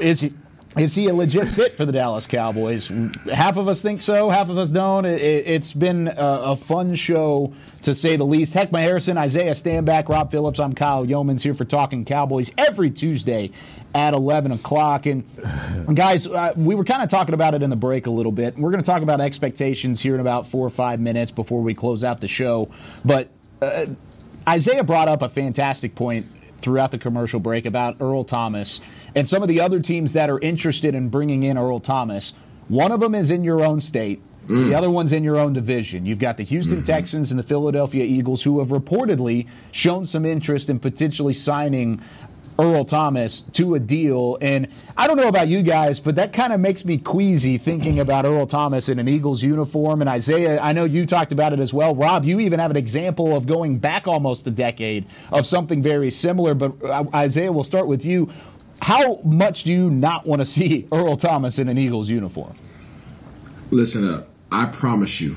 [0.01, 0.33] Is he,
[0.77, 2.91] is he a legit fit for the Dallas Cowboys?
[3.33, 5.05] Half of us think so, half of us don't.
[5.05, 7.53] It, has been a, a, fun show,
[7.83, 8.55] to say the least.
[8.55, 13.51] Heckma Harrison, Isaiah Stanback, Rob Phillips, I'm Kyle Youmans here for Talking Cowboys every Tuesday
[13.95, 15.07] at 11 o'clock.
[15.07, 15.25] And
[15.95, 18.57] guys, uh, we were kind of talking about it in the break a little bit.
[18.57, 21.75] We're going to talk about expectations here in about four or five minutes before we
[21.75, 22.71] close out the show.
[23.05, 23.29] But
[23.61, 23.87] uh,
[24.49, 26.27] Isaiah brought up a fantastic point
[26.59, 28.81] throughout the commercial break about Earl Thomas
[29.15, 32.35] and some of the other teams that are interested in bringing in Earl Thomas.
[32.69, 34.23] One of them is in your own state.
[34.47, 34.69] Mm.
[34.69, 36.07] The other one's in your own division.
[36.07, 36.85] You've got the Houston mm-hmm.
[36.85, 42.01] Texans and the Philadelphia Eagles, who have reportedly shown some interest in potentially signing
[42.59, 44.39] Earl Thomas to a deal.
[44.41, 48.01] And I don't know about you guys, but that kind of makes me queasy thinking
[48.01, 50.01] about Earl Thomas in an Eagles uniform.
[50.01, 51.95] And Isaiah, I know you talked about it as well.
[51.95, 56.11] Rob, you even have an example of going back almost a decade of something very
[56.11, 56.55] similar.
[56.55, 58.31] But uh, Isaiah, we'll start with you.
[58.81, 62.55] How much do you not want to see Earl Thomas in an Eagles uniform?
[63.71, 64.29] Listen up.
[64.51, 65.37] I promise you,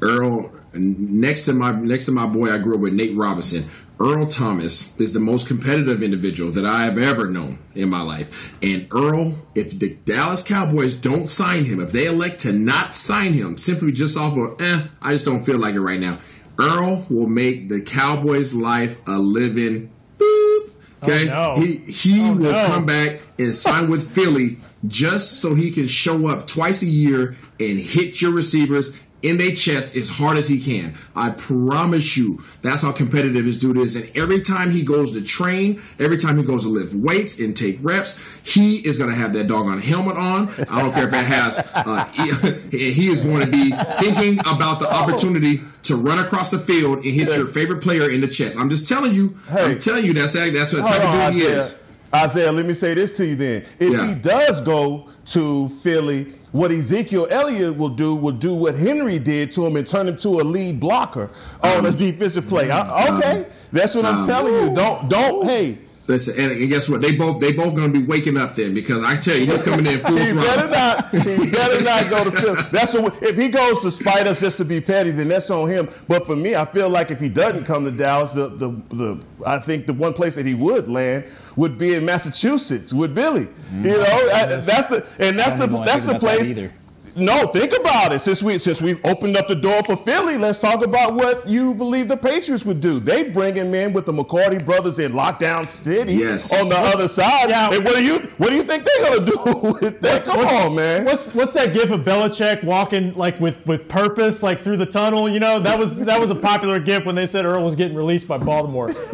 [0.00, 0.50] Earl.
[0.72, 3.64] Next to my next to my boy, I grew up with Nate Robinson.
[4.00, 8.56] Earl Thomas is the most competitive individual that I have ever known in my life.
[8.62, 13.32] And Earl, if the Dallas Cowboys don't sign him, if they elect to not sign
[13.32, 16.18] him simply just off of, eh, I just don't feel like it right now,
[16.58, 20.72] Earl will make the Cowboys' life a living boop.
[21.02, 21.28] Okay?
[21.30, 21.60] Oh, no.
[21.60, 22.66] He, he oh, will no.
[22.66, 27.36] come back and sign with Philly just so he can show up twice a year
[27.60, 30.94] and hit your receivers in their chest as hard as he can.
[31.16, 33.96] I promise you, that's how competitive this dude is.
[33.96, 37.56] And every time he goes to train, every time he goes to lift weights and
[37.56, 40.50] take reps, he is going to have that doggone helmet on.
[40.68, 41.58] I don't care if it has.
[41.74, 42.04] Uh,
[42.70, 47.06] he, is going to be thinking about the opportunity to run across the field and
[47.06, 48.58] hit your favorite player in the chest.
[48.58, 49.34] I'm just telling you.
[49.48, 51.80] Hey, I'm telling you that's that, that's what type of dude he is.
[52.14, 53.64] Isaiah, let me say this to you then.
[53.80, 54.06] If yeah.
[54.06, 59.50] he does go to Philly what Ezekiel Elliott will do will do what Henry did
[59.54, 61.28] to him and turn him to a lead blocker
[61.60, 61.98] on a mm.
[61.98, 62.70] defensive play.
[62.70, 64.26] I, okay, that's what I'm mm.
[64.26, 64.72] telling you.
[64.72, 65.78] Don't don't hey.
[66.06, 67.00] Listen, and guess what?
[67.00, 69.62] They both they both going to be waking up then because I tell you he's
[69.62, 71.10] coming in full he better not.
[71.14, 72.62] He better not go to Philly.
[72.70, 75.68] That's what, if he goes to spite us just to be petty, then that's on
[75.68, 75.88] him.
[76.06, 79.24] But for me, I feel like if he doesn't come to Dallas, the the, the
[79.46, 81.24] I think the one place that he would land
[81.56, 83.46] would be in Massachusetts with Billy.
[83.46, 83.84] Mm-hmm.
[83.84, 86.52] You know, I, that's the and that's the that's the place.
[86.52, 86.70] That
[87.16, 88.20] no, think about it.
[88.20, 91.74] Since we since we've opened up the door for Philly, let's talk about what you
[91.74, 92.98] believe the Patriots would do.
[92.98, 96.52] They bring him in with the McCourty brothers in lockdown city yes.
[96.52, 97.50] on the what's, other side.
[97.50, 97.72] Yeah.
[97.72, 100.24] And what do you what do you think they're gonna do with that?
[100.24, 101.04] Come on, man.
[101.04, 105.28] What's what's that gif of Belichick walking like with, with purpose, like through the tunnel?
[105.28, 107.96] You know, that was that was a popular gif when they said Earl was getting
[107.96, 108.88] released by Baltimore.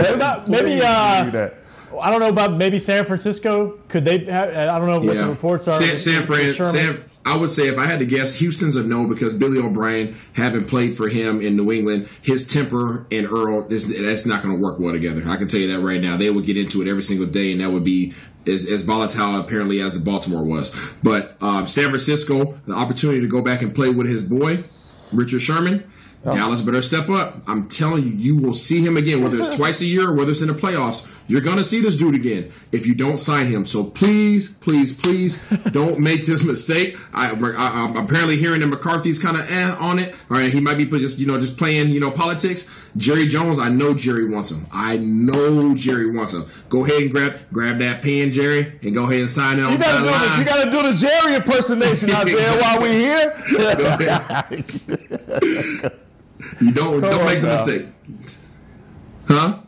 [0.48, 1.51] maybe uh,
[2.01, 3.78] I don't know about maybe San Francisco.
[3.88, 4.18] Could they?
[4.24, 5.24] Have, I don't know what yeah.
[5.24, 5.72] the reports are.
[5.72, 6.55] San, San Fran.
[6.55, 10.16] San, I would say if I had to guess, Houston's a no because Billy O'Brien,
[10.35, 14.61] having played for him in New England, his temper and Earl, that's not going to
[14.61, 15.23] work well together.
[15.27, 16.16] I can tell you that right now.
[16.16, 18.14] They would get into it every single day, and that would be
[18.47, 20.95] as, as volatile apparently as the Baltimore was.
[21.03, 24.64] But um, San Francisco, the opportunity to go back and play with his boy,
[25.12, 25.91] Richard Sherman
[26.25, 26.35] Oh.
[26.35, 27.37] Dallas better step up.
[27.47, 30.31] I'm telling you, you will see him again, whether it's twice a year or whether
[30.31, 31.11] it's in the playoffs.
[31.29, 33.64] You're going to see this dude again if you don't sign him.
[33.64, 36.99] So please, please, please don't make this mistake.
[37.14, 40.14] I, am apparently hearing that McCarthy's kind of eh on it.
[40.31, 42.68] All right, he might be just you know just playing you know politics.
[42.97, 44.66] Jerry Jones, I know Jerry wants him.
[44.73, 46.45] I know Jerry wants him.
[46.68, 49.71] Go ahead and grab grab that pen, Jerry, and go ahead and sign it.
[49.71, 52.93] You gotta, do the, you gotta do the Jerry impersonation, Isaiah, while we're
[55.73, 55.91] here.
[56.61, 57.86] You don't Come don't make the mistake.
[59.26, 59.61] Huh?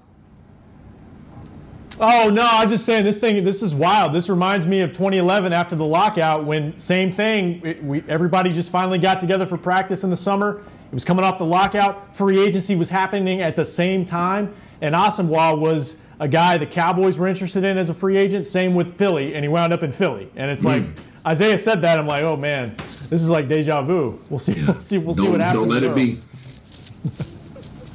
[2.01, 3.45] Oh no, I'm just saying this thing.
[3.45, 4.13] This is wild.
[4.13, 7.65] This reminds me of 2011 after the lockout, when same thing.
[7.65, 10.65] It, we, everybody just finally got together for practice in the summer.
[10.91, 12.15] It was coming off the lockout.
[12.15, 17.19] Free agency was happening at the same time, and Asomugha was a guy the Cowboys
[17.19, 18.47] were interested in as a free agent.
[18.47, 20.29] Same with Philly, and he wound up in Philly.
[20.35, 20.81] And it's mm.
[20.81, 20.83] like
[21.25, 21.99] Isaiah said that.
[21.99, 24.19] I'm like, oh man, this is like deja vu.
[24.29, 24.55] We'll see.
[24.55, 24.73] Yeah.
[24.73, 24.99] We'll see.
[24.99, 25.61] We'll don't, see what happens.
[25.61, 26.19] Don't let it be.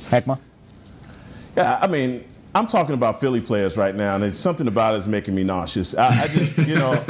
[0.10, 0.40] Heckma?
[1.56, 5.00] Yeah, I mean, I'm talking about Philly players right now, and there's something about it
[5.00, 5.96] is making me nauseous.
[5.96, 7.04] I, I just, you know.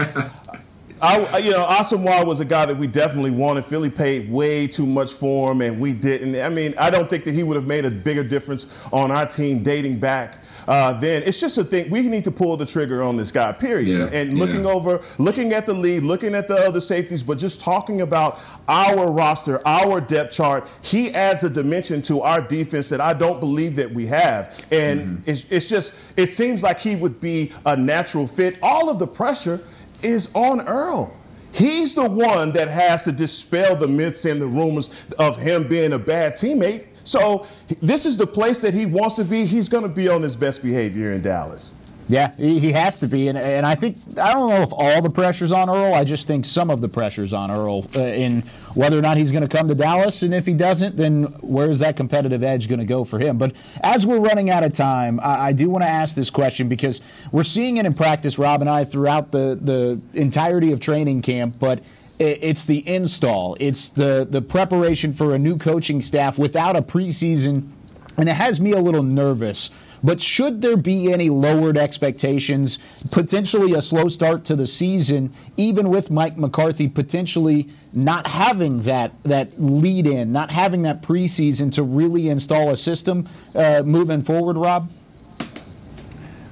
[0.99, 3.65] I, you know, Asomugha was a guy that we definitely wanted.
[3.65, 6.41] Philly paid way too much for him, and we didn't.
[6.41, 9.27] I mean, I don't think that he would have made a bigger difference on our
[9.27, 11.89] team dating back uh, then it's just a thing.
[11.89, 13.87] We need to pull the trigger on this guy, period.
[13.87, 14.71] Yeah, and looking yeah.
[14.71, 19.09] over, looking at the lead, looking at the other safeties, but just talking about our
[19.09, 23.75] roster, our depth chart, he adds a dimension to our defense that I don't believe
[23.77, 24.65] that we have.
[24.71, 25.29] And mm-hmm.
[25.29, 28.57] it's, it's just, it seems like he would be a natural fit.
[28.61, 29.61] All of the pressure
[30.03, 31.15] is on Earl.
[31.53, 35.93] He's the one that has to dispel the myths and the rumors of him being
[35.93, 36.85] a bad teammate.
[37.07, 37.47] So
[37.81, 39.45] this is the place that he wants to be.
[39.45, 41.73] He's going to be on his best behavior in Dallas.
[42.09, 45.09] Yeah, he has to be, and, and I think I don't know if all the
[45.09, 45.93] pressure's on Earl.
[45.93, 48.43] I just think some of the pressure's on Earl uh, in
[48.75, 51.79] whether or not he's going to come to Dallas, and if he doesn't, then where's
[51.79, 53.37] that competitive edge going to go for him?
[53.37, 53.51] But
[53.81, 57.01] as we're running out of time, I, I do want to ask this question because
[57.33, 61.55] we're seeing it in practice, Rob and I, throughout the the entirety of training camp,
[61.59, 61.83] but
[62.19, 67.69] it's the install, it's the the preparation for a new coaching staff without a preseason,
[68.17, 69.69] and it has me a little nervous.
[70.03, 72.79] But should there be any lowered expectations,
[73.11, 79.11] potentially a slow start to the season, even with Mike McCarthy potentially not having that
[79.23, 84.57] that lead in, not having that preseason to really install a system uh, moving forward,
[84.57, 84.91] Rob?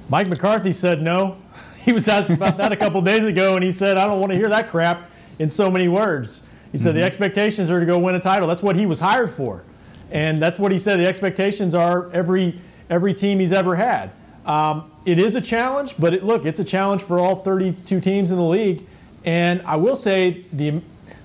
[0.08, 1.36] Mike McCarthy said no.
[1.84, 4.32] He was asked about that a couple days ago, and he said, "I don't want
[4.32, 5.08] to hear that crap."
[5.38, 6.48] In so many words.
[6.72, 7.00] He said mm-hmm.
[7.00, 8.48] the expectations are to go win a title.
[8.48, 9.62] That's what he was hired for.
[10.10, 10.98] And that's what he said.
[10.98, 12.58] The expectations are every
[12.90, 14.10] every team he's ever had.
[14.44, 18.30] Um, it is a challenge, but it, look, it's a challenge for all 32 teams
[18.30, 18.86] in the league.
[19.24, 20.80] And I will say the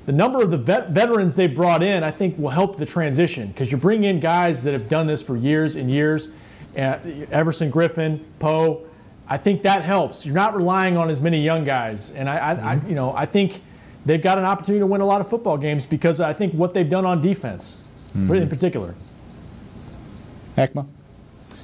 [0.05, 3.47] the number of the vet, veterans they brought in, I think, will help the transition
[3.49, 6.29] because you bring in guys that have done this for years and years.
[6.75, 6.97] Uh,
[7.31, 8.83] Everson Griffen, Poe.
[9.27, 10.25] I think that helps.
[10.25, 13.25] You're not relying on as many young guys, and I, I, I you know, I
[13.25, 13.61] think
[14.05, 16.73] they've got an opportunity to win a lot of football games because I think what
[16.73, 18.33] they've done on defense, mm-hmm.
[18.33, 18.95] in particular.
[20.57, 20.87] Heckma.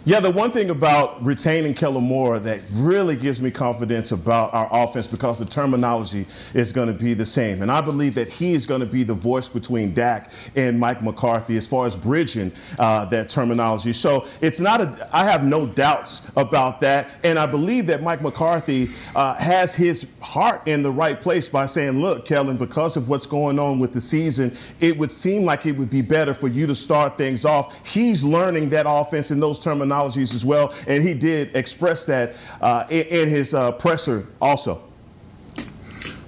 [0.08, 4.70] Yeah, the one thing about retaining Kellen Moore that really gives me confidence about our
[4.72, 7.62] offense because the terminology is going to be the same.
[7.62, 11.04] And I believe that he is going to be the voice between Dak and Mike
[11.04, 13.92] McCarthy as far as bridging uh, that terminology.
[13.92, 17.10] So it's not a, I have no doubts about that.
[17.26, 21.66] And I believe that Mike McCarthy uh, has his heart in the right place by
[21.66, 25.66] saying, look, Kellen, because of what's going on with the season, it would seem like
[25.66, 27.86] it would be better for you to start things off.
[27.86, 32.36] He's learning that offense and those terminologies technologies as well, and he did express that
[32.62, 34.82] uh, in, his uh, presser also.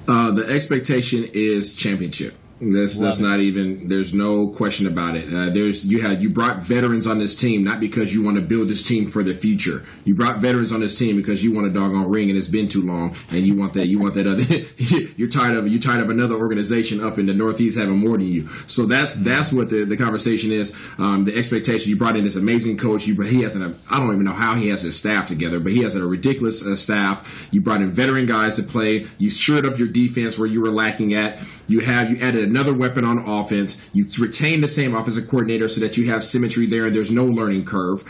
[0.08, 2.34] Uh, the expectation is championship.
[2.62, 3.88] That's that's not even.
[3.88, 5.34] There's no question about it.
[5.34, 8.44] Uh, there's you had you brought veterans on this team not because you want to
[8.44, 9.84] build this team for the future.
[10.04, 12.68] You brought veterans on this team because you want a doggone ring and it's been
[12.68, 13.88] too long, and you want that.
[13.88, 14.44] You want that other.
[15.16, 18.28] you're tired of you tired of another organization up in the Northeast having more than
[18.28, 18.48] you.
[18.68, 20.76] So that's that's what the, the conversation is.
[20.98, 21.90] Um, the expectation.
[21.90, 23.08] You brought in this amazing coach.
[23.08, 23.74] You but he has an.
[23.90, 26.66] I don't even know how he has his staff together, but he has a ridiculous
[26.66, 27.48] uh, staff.
[27.52, 29.08] You brought in veteran guys to play.
[29.18, 31.40] You shored up your defense where you were lacking at.
[31.70, 33.90] You have you added another weapon on offense.
[33.94, 37.26] You retain the same offensive coordinator so that you have symmetry there and there's no
[37.26, 38.04] learning curve.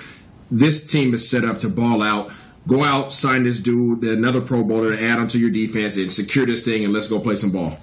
[0.49, 2.31] This team is set up to ball out.
[2.67, 6.45] Go out, sign this dude, another Pro Bowler to add onto your defense and secure
[6.45, 7.77] this thing, and let's go play some ball.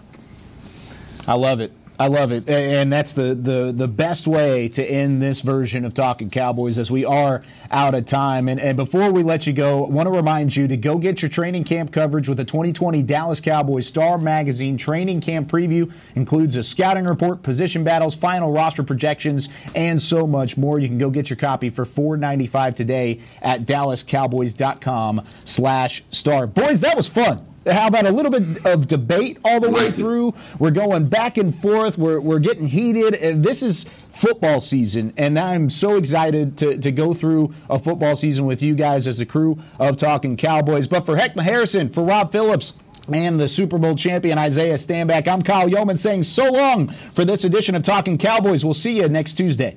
[1.27, 1.73] I love it.
[1.99, 5.95] I love it, and that's the, the the best way to end this version of
[5.95, 8.49] Talking Cowboys, as we are out of time.
[8.49, 11.23] And, and before we let you go, I want to remind you to go get
[11.23, 15.91] your training camp coverage with the 2020 Dallas Cowboys Star Magazine training camp preview.
[16.17, 20.79] Includes a scouting report, position battles, final roster projections, and so much more.
[20.79, 26.47] You can go get your copy for $4.95 today at DallasCowboys.com slash star.
[26.47, 27.56] Boys, that was fun.
[27.71, 30.35] How about a little bit of debate all the way through?
[30.59, 31.99] We're going back and forth.
[31.99, 33.15] We're, we're getting heated.
[33.15, 38.15] And This is football season, and I'm so excited to, to go through a football
[38.15, 40.87] season with you guys as a crew of Talking Cowboys.
[40.87, 42.81] But for Heckma Harrison, for Rob Phillips,
[43.13, 47.45] and the Super Bowl champion Isaiah Stanback, I'm Kyle Youmans saying so long for this
[47.45, 48.65] edition of Talking Cowboys.
[48.65, 49.77] We'll see you next Tuesday.